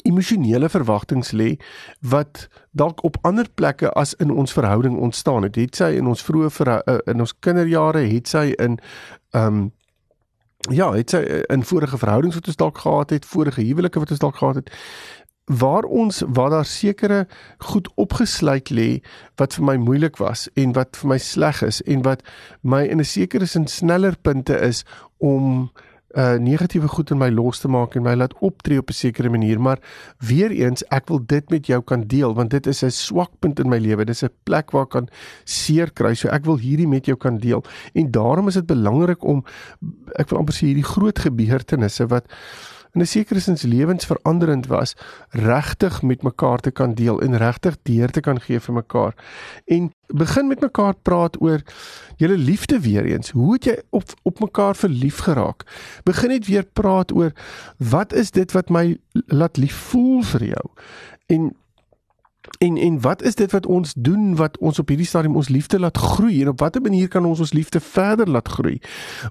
emosionele 0.05 0.69
verwagtinge 0.69 1.37
lê 1.37 1.57
wat 2.01 2.49
dalk 2.71 3.05
op 3.05 3.17
ander 3.23 3.49
plekke 3.55 3.91
as 3.91 4.15
in 4.15 4.31
ons 4.31 4.53
verhouding 4.53 4.99
ontstaan 4.99 5.43
het. 5.43 5.57
Het 5.57 5.77
sy 5.77 5.91
in 5.99 6.07
ons 6.07 6.23
vroeë 6.23 6.51
uh, 6.67 6.99
in 7.07 7.21
ons 7.21 7.35
kinderjare, 7.41 8.07
het 8.07 8.29
sy 8.29 8.53
in 8.59 8.79
ehm 9.31 9.47
um, 9.47 9.67
ja, 10.75 10.91
het 10.93 11.11
sy 11.11 11.21
in 11.49 11.63
vorige 11.63 11.97
verhoudings 11.99 12.35
wat 12.35 12.49
ons 12.51 12.57
dalk 12.57 12.79
gehad 12.79 13.11
het, 13.11 13.25
vorige 13.25 13.63
huwelike 13.63 14.01
wat 14.03 14.11
ons 14.11 14.19
dalk 14.21 14.37
gehad 14.37 14.55
het 14.55 14.71
waar 15.49 15.83
ons 15.83 16.23
waar 16.27 16.51
daar 16.51 16.65
sekere 16.65 17.27
goed 17.59 17.89
opgesluit 17.95 18.71
lê 18.71 19.01
wat 19.35 19.55
vir 19.57 19.65
my 19.65 19.77
moeilik 19.81 20.17
was 20.21 20.49
en 20.55 20.75
wat 20.77 20.97
vir 21.01 21.09
my 21.09 21.19
sleg 21.19 21.63
is 21.65 21.81
en 21.83 22.03
wat 22.05 22.23
my 22.61 22.85
in 22.85 23.01
'n 23.01 23.05
sekere 23.05 23.47
sin 23.47 23.67
sneller 23.67 24.17
punte 24.17 24.59
is 24.61 24.85
om 25.17 25.71
uh 26.17 26.39
negatiewe 26.41 26.89
goed 26.89 27.11
in 27.11 27.19
my 27.19 27.29
los 27.31 27.61
te 27.61 27.69
maak 27.69 27.97
en 27.97 28.03
my 28.03 28.15
laat 28.17 28.33
optree 28.41 28.79
op 28.79 28.89
'n 28.89 28.97
sekere 28.97 29.29
manier, 29.29 29.61
maar 29.61 29.79
weer 30.19 30.51
eens 30.51 30.83
ek 30.89 31.09
wil 31.09 31.21
dit 31.27 31.51
met 31.51 31.67
jou 31.67 31.83
kan 31.83 32.07
deel 32.07 32.35
want 32.35 32.51
dit 32.51 32.67
is 32.67 32.83
'n 32.83 32.91
swakpunt 32.91 33.61
in 33.61 33.69
my 33.69 33.79
lewe. 33.79 34.05
Dis 34.05 34.25
'n 34.25 34.31
plek 34.45 34.71
waar 34.71 34.83
ek 34.85 34.91
kan 34.91 35.09
seer 35.45 35.93
kry. 35.93 36.15
So 36.15 36.29
ek 36.29 36.45
wil 36.45 36.59
hierdie 36.59 36.89
met 36.89 37.07
jou 37.07 37.17
kan 37.17 37.39
deel. 37.39 37.63
En 37.93 38.11
daarom 38.11 38.49
is 38.49 38.55
dit 38.55 38.67
belangrik 38.67 39.23
om 39.25 39.45
ek 40.15 40.29
wil 40.31 40.39
amper 40.39 40.55
sê 40.55 40.67
hierdie 40.67 40.85
groot 40.95 41.19
gebeurtenisse 41.19 42.07
wat 42.07 42.25
in 42.99 43.05
'n 43.05 43.07
sekere 43.07 43.41
sin 43.41 43.71
lewensveranderend 43.71 44.67
was, 44.67 44.95
regtig 45.31 46.03
met 46.03 46.23
mekaar 46.23 46.59
te 46.59 46.71
kan 46.71 46.95
deel 46.95 47.21
en 47.21 47.37
regtig 47.37 47.77
deur 47.83 48.11
te 48.11 48.21
kan 48.21 48.41
gee 48.41 48.61
vir 48.61 48.75
mekaar. 48.75 49.15
En 49.67 49.93
begin 50.07 50.47
met 50.47 50.61
mekaar 50.61 50.95
praat 51.03 51.41
oor 51.41 51.63
julle 52.17 52.37
liefde 52.37 52.81
weer 52.81 53.05
eens. 53.05 53.31
Hoe 53.31 53.53
het 53.53 53.65
jy 53.65 53.77
op 53.91 54.05
op 54.23 54.41
mekaar 54.41 54.77
verlief 54.77 55.19
geraak? 55.19 55.63
Begin 56.05 56.29
net 56.29 56.47
weer 56.47 56.65
praat 56.73 57.13
oor 57.13 57.33
wat 57.77 58.13
is 58.13 58.31
dit 58.31 58.53
wat 58.53 58.69
my 58.69 58.99
laat 59.13 59.57
lief 59.57 59.75
voel 59.75 60.23
vir 60.23 60.45
jou? 60.45 60.67
En 61.27 61.55
En 62.59 62.77
en 62.77 63.01
wat 63.01 63.23
is 63.23 63.35
dit 63.35 63.51
wat 63.53 63.67
ons 63.67 63.95
doen 63.97 64.37
wat 64.37 64.59
ons 64.59 64.79
op 64.79 64.89
hierdie 64.89 65.07
stadium 65.07 65.37
ons 65.37 65.49
liefde 65.49 65.79
laat 65.79 65.97
groei 65.97 66.43
en 66.43 66.49
op 66.49 66.61
watter 66.61 66.83
manier 66.83 67.09
kan 67.09 67.25
ons 67.25 67.41
ons 67.41 67.53
liefde 67.53 67.81
verder 67.81 68.31
laat 68.31 68.49
groei? 68.49 68.81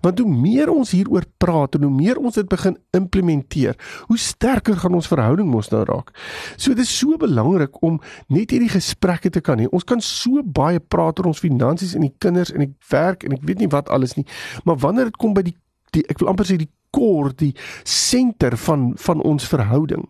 Want 0.02 0.20
hoe 0.20 0.30
meer 0.32 0.70
ons 0.72 0.92
hieroor 0.92 1.26
praat 1.38 1.76
en 1.76 1.88
hoe 1.88 1.94
meer 1.94 2.18
ons 2.18 2.38
dit 2.40 2.48
begin 2.48 2.78
implementeer, 2.98 3.76
hoe 4.08 4.18
sterker 4.18 4.78
gaan 4.78 4.94
ons 4.94 5.08
verhouding 5.08 5.50
mos 5.50 5.70
nou 5.74 5.84
raak. 5.90 6.14
So 6.56 6.74
dit 6.78 6.86
is 6.86 6.98
so 6.98 7.18
belangrik 7.18 7.82
om 7.84 8.00
net 8.28 8.52
hierdie 8.52 8.72
gesprekke 8.72 9.30
te 9.30 9.42
kan 9.42 9.60
hê. 9.60 9.68
Ons 9.72 9.88
kan 9.88 10.02
so 10.04 10.44
baie 10.44 10.80
praat 10.80 11.20
oor 11.20 11.32
ons 11.34 11.44
finansies 11.44 11.96
en 11.98 12.06
die 12.06 12.16
kinders 12.18 12.54
en 12.54 12.64
die 12.66 12.74
werk 12.92 13.24
en 13.28 13.38
ek 13.38 13.46
weet 13.48 13.64
nie 13.64 13.72
wat 13.74 13.90
alles 13.90 14.16
nie, 14.18 14.28
maar 14.64 14.78
wanneer 14.82 15.12
dit 15.12 15.18
kom 15.18 15.36
by 15.38 15.46
die 15.48 15.58
die 15.96 16.04
ek 16.12 16.20
wil 16.20 16.34
amper 16.34 16.48
sê 16.48 16.58
die 16.60 16.70
kor 16.98 17.32
die 17.38 17.54
senter 17.84 18.58
van 18.58 18.92
van 18.98 19.22
ons 19.22 19.46
verhouding. 19.48 20.08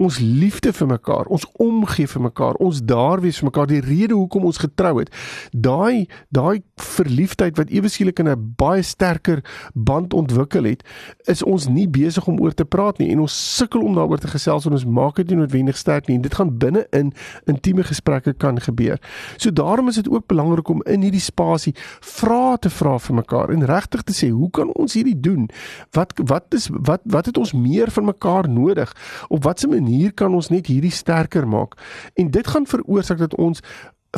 Ons 0.00 0.20
liefde 0.22 0.72
vir 0.72 0.88
mekaar, 0.94 1.28
ons 1.34 1.44
omgee 1.60 2.08
vir 2.08 2.22
mekaar, 2.22 2.58
ons 2.62 2.78
daar 2.86 3.20
wees 3.20 3.40
vir 3.40 3.50
mekaar, 3.50 3.66
die 3.68 3.82
rede 3.84 4.14
hoekom 4.14 4.46
ons 4.48 4.60
getrou 4.62 5.00
het. 5.00 5.10
Daai 5.50 6.06
daai 6.30 6.62
verliefdheid 6.80 7.58
wat 7.58 7.72
ewe 7.74 7.90
skielik 7.90 8.22
in 8.22 8.28
'n 8.28 8.54
baie 8.56 8.82
sterker 8.82 9.42
band 9.74 10.14
ontwikkel 10.14 10.64
het, 10.64 10.84
is 11.26 11.42
ons 11.42 11.68
nie 11.68 11.88
besig 11.88 12.26
om 12.26 12.40
oor 12.40 12.54
te 12.54 12.64
praat 12.64 12.98
nie 12.98 13.10
en 13.10 13.20
ons 13.20 13.56
sukkel 13.56 13.82
om 13.82 13.94
daaroor 13.94 14.18
te 14.18 14.28
gesels 14.28 14.66
en 14.66 14.72
ons 14.72 14.86
maak 14.86 15.16
dit 15.16 15.30
nie 15.30 15.36
noodwendig 15.36 15.76
sterk 15.76 16.08
nie. 16.08 16.16
En 16.16 16.22
dit 16.22 16.34
gaan 16.34 16.58
binne 16.58 16.86
in 16.92 17.12
intieme 17.44 17.82
gesprekke 17.82 18.32
kan 18.32 18.60
gebeur. 18.60 18.98
So 19.36 19.50
daarom 19.50 19.88
is 19.88 19.94
dit 19.94 20.08
ook 20.08 20.26
belangrik 20.26 20.68
om 20.68 20.82
in 20.82 21.02
hierdie 21.02 21.20
spasie 21.20 21.74
vrae 22.00 22.58
te 22.58 22.70
vra 22.70 22.98
vir 22.98 23.14
mekaar 23.14 23.50
en 23.50 23.66
regtig 23.66 24.02
te 24.02 24.12
sê, 24.12 24.30
hoe 24.30 24.50
kan 24.50 24.72
ons 24.74 24.94
hierdie 24.94 25.20
doen? 25.20 25.48
Wat 25.92 26.19
wat 26.24 26.54
is 26.54 26.68
wat 26.72 27.00
wat 27.04 27.26
het 27.26 27.38
ons 27.38 27.52
meer 27.52 27.90
van 27.90 28.04
mekaar 28.04 28.48
nodig? 28.48 28.92
Op 29.28 29.44
watter 29.44 29.68
manier 29.68 30.12
kan 30.12 30.34
ons 30.34 30.48
net 30.48 30.66
hierdie 30.66 30.94
sterker 30.94 31.48
maak? 31.48 31.78
En 32.14 32.30
dit 32.30 32.46
gaan 32.46 32.66
veroorsaak 32.66 33.18
dat 33.18 33.36
ons 33.36 33.62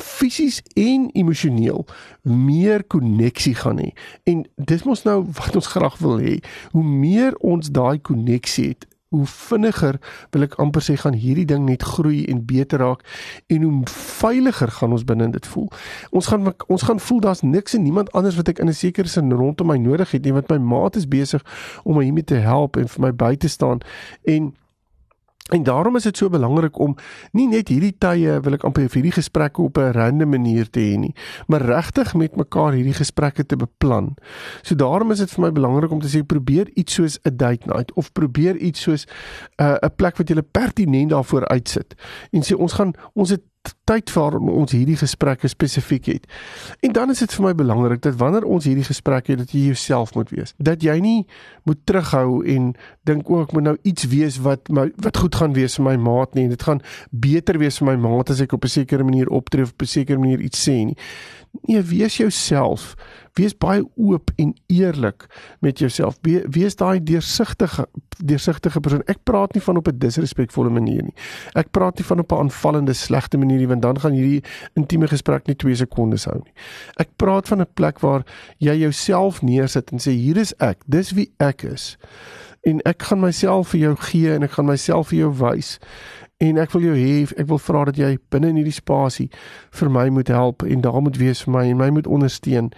fisies 0.00 0.62
en 0.74 1.10
emosioneel 1.12 1.84
meer 2.22 2.84
koneksie 2.84 3.54
gaan 3.54 3.78
hê. 3.82 3.90
En 4.24 4.44
dis 4.56 4.84
mos 4.88 5.04
nou 5.04 5.18
wat 5.36 5.56
ons 5.56 5.72
graag 5.74 5.98
wil 6.00 6.18
hê. 6.22 6.38
Hoe 6.72 6.84
meer 6.84 7.36
ons 7.44 7.68
daai 7.70 8.00
koneksie 8.00 8.68
het, 8.72 8.86
hoe 9.12 9.27
vinniger 9.29 9.98
wil 10.33 10.46
ek 10.46 10.57
amper 10.62 10.85
sê 10.85 10.96
gaan 11.01 11.16
hierdie 11.16 11.46
ding 11.48 11.66
net 11.68 11.85
groei 11.85 12.25
en 12.33 12.40
beter 12.48 12.81
raak 12.83 13.05
en 13.53 13.66
hoe 13.66 13.92
veiliger 13.92 14.72
gaan 14.79 14.96
ons 14.96 15.05
binne 15.05 15.29
dit 15.35 15.46
voel. 15.53 15.68
Ons 16.11 16.31
gaan 16.33 16.53
ons 16.66 16.87
gaan 16.88 17.01
voel 17.01 17.20
daar's 17.20 17.44
niks 17.44 17.77
en 17.77 17.85
niemand 17.85 18.12
anders 18.16 18.38
wat 18.40 18.48
ek 18.48 18.64
in 18.64 18.72
'n 18.72 18.75
sekere 18.75 19.09
sin 19.09 19.33
rondom 19.33 19.66
my 19.66 19.77
nodig 19.77 20.11
het 20.11 20.25
nie 20.25 20.33
want 20.33 20.48
my 20.48 20.59
maat 20.59 20.96
is 20.96 21.09
besig 21.09 21.44
om 21.85 21.96
my 21.96 22.05
hiermee 22.05 22.25
te 22.25 22.40
help 22.40 22.77
en 22.77 22.88
vir 22.88 23.01
my 23.01 23.12
by 23.12 23.37
te 23.37 23.48
staan 23.48 23.81
en 24.25 24.55
En 25.50 25.62
daarom 25.62 25.96
is 25.96 26.02
dit 26.02 26.16
so 26.16 26.28
belangrik 26.28 26.78
om 26.78 26.94
nie 27.33 27.48
net 27.48 27.68
hierdie 27.68 27.94
tye 27.98 28.38
wil 28.44 28.55
ek 28.55 28.64
amper 28.64 28.87
hierdie 28.87 29.12
gesprekke 29.12 29.62
op 29.62 29.78
'n 29.78 29.92
rande 29.92 30.26
manier 30.26 30.70
te 30.70 30.81
hê 30.81 30.98
nie, 30.98 31.14
maar 31.46 31.62
regtig 31.62 32.14
met 32.14 32.37
mekaar 32.37 32.72
hierdie 32.72 32.94
gesprekke 32.94 33.46
te 33.46 33.57
beplan. 33.57 34.14
So 34.62 34.74
daarom 34.74 35.11
is 35.11 35.18
dit 35.18 35.31
vir 35.31 35.44
my 35.44 35.52
belangrik 35.52 35.90
om 35.90 36.00
te 36.00 36.09
sê 36.09 36.22
probeer 36.22 36.70
iets 36.74 36.94
soos 36.94 37.18
'n 37.24 37.37
date 37.37 37.66
night 37.66 37.92
of 37.92 38.12
probeer 38.12 38.57
iets 38.57 38.81
soos 38.81 39.07
'n 39.59 39.64
uh, 39.64 39.76
'n 39.83 39.94
plek 39.96 40.16
wat 40.16 40.28
jy 40.28 40.42
pertinent 40.42 41.11
daarvoor 41.11 41.46
uitsit 41.48 41.94
en 42.31 42.42
sê 42.42 42.55
ons 42.57 42.72
gaan 42.72 42.92
ons 43.14 43.31
het 43.31 43.42
tyd 43.85 44.11
vir 44.14 44.37
ons 44.38 44.73
hierdie 44.73 44.97
gesprekke 44.97 45.49
spesifiek 45.51 46.07
het. 46.07 46.27
En 46.87 46.92
dan 46.92 47.11
is 47.11 47.23
dit 47.25 47.35
vir 47.35 47.45
my 47.49 47.55
belangrik 47.59 48.03
dat 48.03 48.18
wanneer 48.21 48.47
ons 48.47 48.64
hierdie 48.68 48.87
gesprekke 48.87 49.35
het 49.35 49.42
dat 49.42 49.55
jy 49.55 49.66
jouself 49.73 50.14
moet 50.14 50.31
wees. 50.31 50.55
Dat 50.59 50.83
jy 50.83 50.99
nie 51.03 51.27
moet 51.68 51.81
terughou 51.87 52.45
en 52.47 52.73
dink 53.09 53.31
ook 53.31 53.51
oh, 53.51 53.55
moet 53.59 53.66
nou 53.71 53.77
iets 53.83 54.07
wees 54.12 54.38
wat 54.42 54.71
my 54.71 54.88
wat 55.03 55.18
goed 55.18 55.35
gaan 55.35 55.57
wees 55.59 55.79
vir 55.81 55.88
my 55.90 55.97
maat 55.97 56.35
nie. 56.38 56.49
Dit 56.53 56.62
gaan 56.62 56.83
beter 57.11 57.59
wees 57.59 57.81
vir 57.83 57.92
my 57.92 57.99
maat 58.07 58.31
as 58.31 58.40
ek 58.40 58.53
op 58.53 58.64
'n 58.64 58.68
sekere 58.68 59.05
manier 59.05 59.29
optree 59.29 59.62
of 59.62 59.73
op 59.73 59.83
'n 59.83 59.87
sekere 59.87 60.18
manier 60.18 60.40
iets 60.40 60.68
sê 60.68 60.85
nie. 60.85 60.97
Nee, 61.61 61.83
wees 61.83 62.16
jouself. 62.16 62.95
Wees 63.37 63.53
baie 63.57 63.85
oop 63.97 64.31
en 64.37 64.55
eerlik 64.66 65.27
met 65.61 65.79
jouself. 65.79 66.18
We, 66.21 66.45
wees 66.49 66.77
daai 66.77 67.03
deursigtige 67.03 67.87
deursigtige 68.23 68.81
persoon. 68.81 69.03
Ek 69.11 69.23
praat 69.25 69.55
nie 69.55 69.62
van 69.62 69.77
op 69.77 69.88
'n 69.88 69.99
disrespekvolle 69.99 70.71
manier 70.71 71.03
nie. 71.03 71.14
Ek 71.55 71.71
praat 71.71 71.97
nie 71.97 72.05
van 72.05 72.18
op 72.18 72.33
'n 72.33 72.38
aanvallende 72.38 72.92
slegte 72.92 73.38
manier 73.38 73.59
nie, 73.59 73.66
want 73.72 73.82
dan 73.82 74.00
gaan 74.02 74.16
hierdie 74.16 74.42
intieme 74.78 75.08
gesprek 75.11 75.48
nie 75.48 75.56
2 75.56 75.80
sekondes 75.82 76.28
hou 76.30 76.38
nie. 76.38 76.54
Ek 77.02 77.11
praat 77.16 77.48
van 77.48 77.64
'n 77.64 77.74
plek 77.74 78.00
waar 78.04 78.26
jy 78.58 78.76
jouself 78.85 79.42
neersit 79.42 79.92
en 79.92 79.98
sê 79.98 80.12
hier 80.12 80.37
is 80.37 80.54
ek. 80.61 80.85
Dis 80.87 81.12
wie 81.16 81.32
ek 81.38 81.64
is. 81.64 81.96
En 82.62 82.80
ek 82.87 83.02
gaan 83.02 83.20
myself 83.20 83.72
vir 83.74 83.80
jou 83.80 83.96
gee 83.96 84.35
en 84.35 84.42
ek 84.42 84.54
gaan 84.54 84.66
myself 84.66 85.08
vir 85.08 85.18
jou 85.18 85.32
wys. 85.35 85.78
En 86.42 86.58
ek 86.58 86.72
wil 86.74 86.82
jou 86.82 86.94
hê, 86.96 87.22
ek 87.38 87.46
wil 87.46 87.58
vra 87.58 87.85
dat 87.85 87.98
jy 87.98 88.16
binne 88.35 88.48
in 88.50 88.56
hierdie 88.58 88.74
spasie 88.74 89.28
vir 89.78 89.90
my 89.90 90.08
moet 90.11 90.28
help 90.28 90.62
en 90.66 90.80
daar 90.82 91.02
moet 91.02 91.18
wees 91.20 91.42
vir 91.44 91.52
my 91.54 91.64
en 91.70 91.78
my 91.78 91.90
moet 91.90 92.06
ondersteun. 92.06 92.72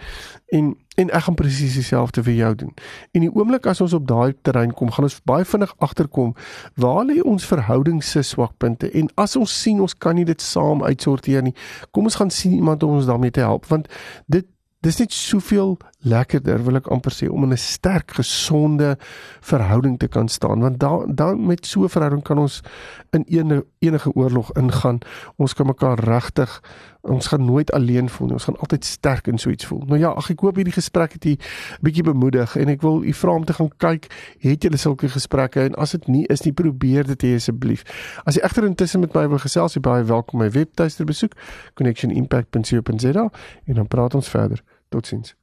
En 0.53 0.75
en 0.95 1.11
ek 1.11 1.27
gaan 1.27 1.35
presies 1.35 1.75
dieselfde 1.75 2.23
vir 2.23 2.33
jou 2.33 2.53
doen. 2.55 2.73
En 3.11 3.25
die 3.25 3.31
oomblik 3.31 3.67
as 3.69 3.81
ons 3.83 3.93
op 3.93 4.07
daai 4.07 4.33
terrein 4.41 4.73
kom, 4.73 4.91
gaan 4.95 5.07
ons 5.07 5.19
baie 5.27 5.45
vinnig 5.45 5.73
agterkom 5.83 6.33
waar 6.79 7.03
lê 7.05 7.19
ons 7.21 7.45
verhouding 7.45 8.03
se 8.03 8.23
swakpunte 8.23 8.91
en 8.91 9.09
as 9.21 9.35
ons 9.35 9.61
sien 9.61 9.81
ons 9.83 9.97
kan 9.97 10.15
nie 10.15 10.25
dit 10.25 10.41
saam 10.41 10.83
uitsorteer 10.83 11.43
nie, 11.43 11.55
kom 11.91 12.07
ons 12.09 12.19
gaan 12.19 12.31
sien 12.31 12.55
iemand 12.55 12.83
om 12.83 12.97
ons 12.99 13.09
daarmee 13.09 13.31
te 13.31 13.43
help 13.43 13.67
want 13.71 13.91
dit 14.31 14.47
dis 14.85 14.99
net 15.01 15.13
soveel 15.13 15.77
lekkerder 16.05 16.61
wil 16.63 16.79
ek 16.79 16.89
amper 16.93 17.13
sê 17.13 17.29
om 17.29 17.43
in 17.43 17.53
'n 17.53 17.57
sterk 17.57 18.11
gesonde 18.17 18.97
verhouding 19.41 19.99
te 19.99 20.07
kan 20.07 20.27
staan 20.27 20.61
want 20.61 20.79
dan 20.79 21.15
dan 21.15 21.45
met 21.45 21.65
so 21.65 21.83
'n 21.83 21.89
verhouding 21.89 22.23
kan 22.23 22.37
ons 22.37 22.61
in 23.11 23.23
enige 23.27 23.65
enige 23.79 24.11
oorlog 24.13 24.51
ingaan. 24.51 24.99
Ons 25.35 25.53
kan 25.53 25.65
mekaar 25.65 25.99
regtig 25.99 26.61
ons 27.01 27.27
gaan 27.27 27.45
nooit 27.45 27.71
alleen 27.71 28.09
voel 28.09 28.27
nie 28.27 28.35
ons 28.35 28.43
gaan 28.43 28.57
altyd 28.57 28.85
sterk 28.85 29.27
in 29.27 29.37
so 29.37 29.49
iets 29.49 29.65
voel. 29.65 29.83
Nou 29.85 29.99
ja 29.99 30.09
ag 30.09 30.29
ek 30.29 30.39
hoop 30.39 30.55
hierdie 30.55 30.73
gesprek 30.73 31.13
het 31.13 31.25
u 31.25 31.35
bietjie 31.81 32.03
bemoedig 32.03 32.55
en 32.55 32.67
ek 32.73 32.81
wil 32.81 33.03
u 33.03 33.13
vra 33.13 33.31
om 33.31 33.45
te 33.45 33.53
gaan 33.53 33.69
kyk 33.77 34.09
het 34.39 34.63
julle 34.63 34.77
sulke 34.77 35.09
gesprekke? 35.09 35.61
En 35.61 35.75
as 35.75 35.91
dit 35.91 36.07
nie 36.07 36.25
is 36.25 36.41
nie 36.41 36.53
probeer 36.53 37.05
dit 37.05 37.23
hê 37.23 37.35
asseblief. 37.35 37.85
As 38.25 38.35
jy 38.35 38.41
egter 38.41 38.65
intussen 38.65 38.99
met 38.99 39.13
my 39.13 39.27
wil 39.27 39.39
gesels 39.39 39.77
jy 39.77 39.81
baie 39.81 40.03
welkom 40.03 40.39
my 40.39 40.49
webtuiste 40.49 41.05
besoek 41.05 41.33
connectionimpact.co.za 41.73 43.29
en 43.65 43.73
dan 43.73 43.87
praat 43.87 44.15
ons 44.15 44.29
verder. 44.29 44.63
Totsiens. 44.89 45.35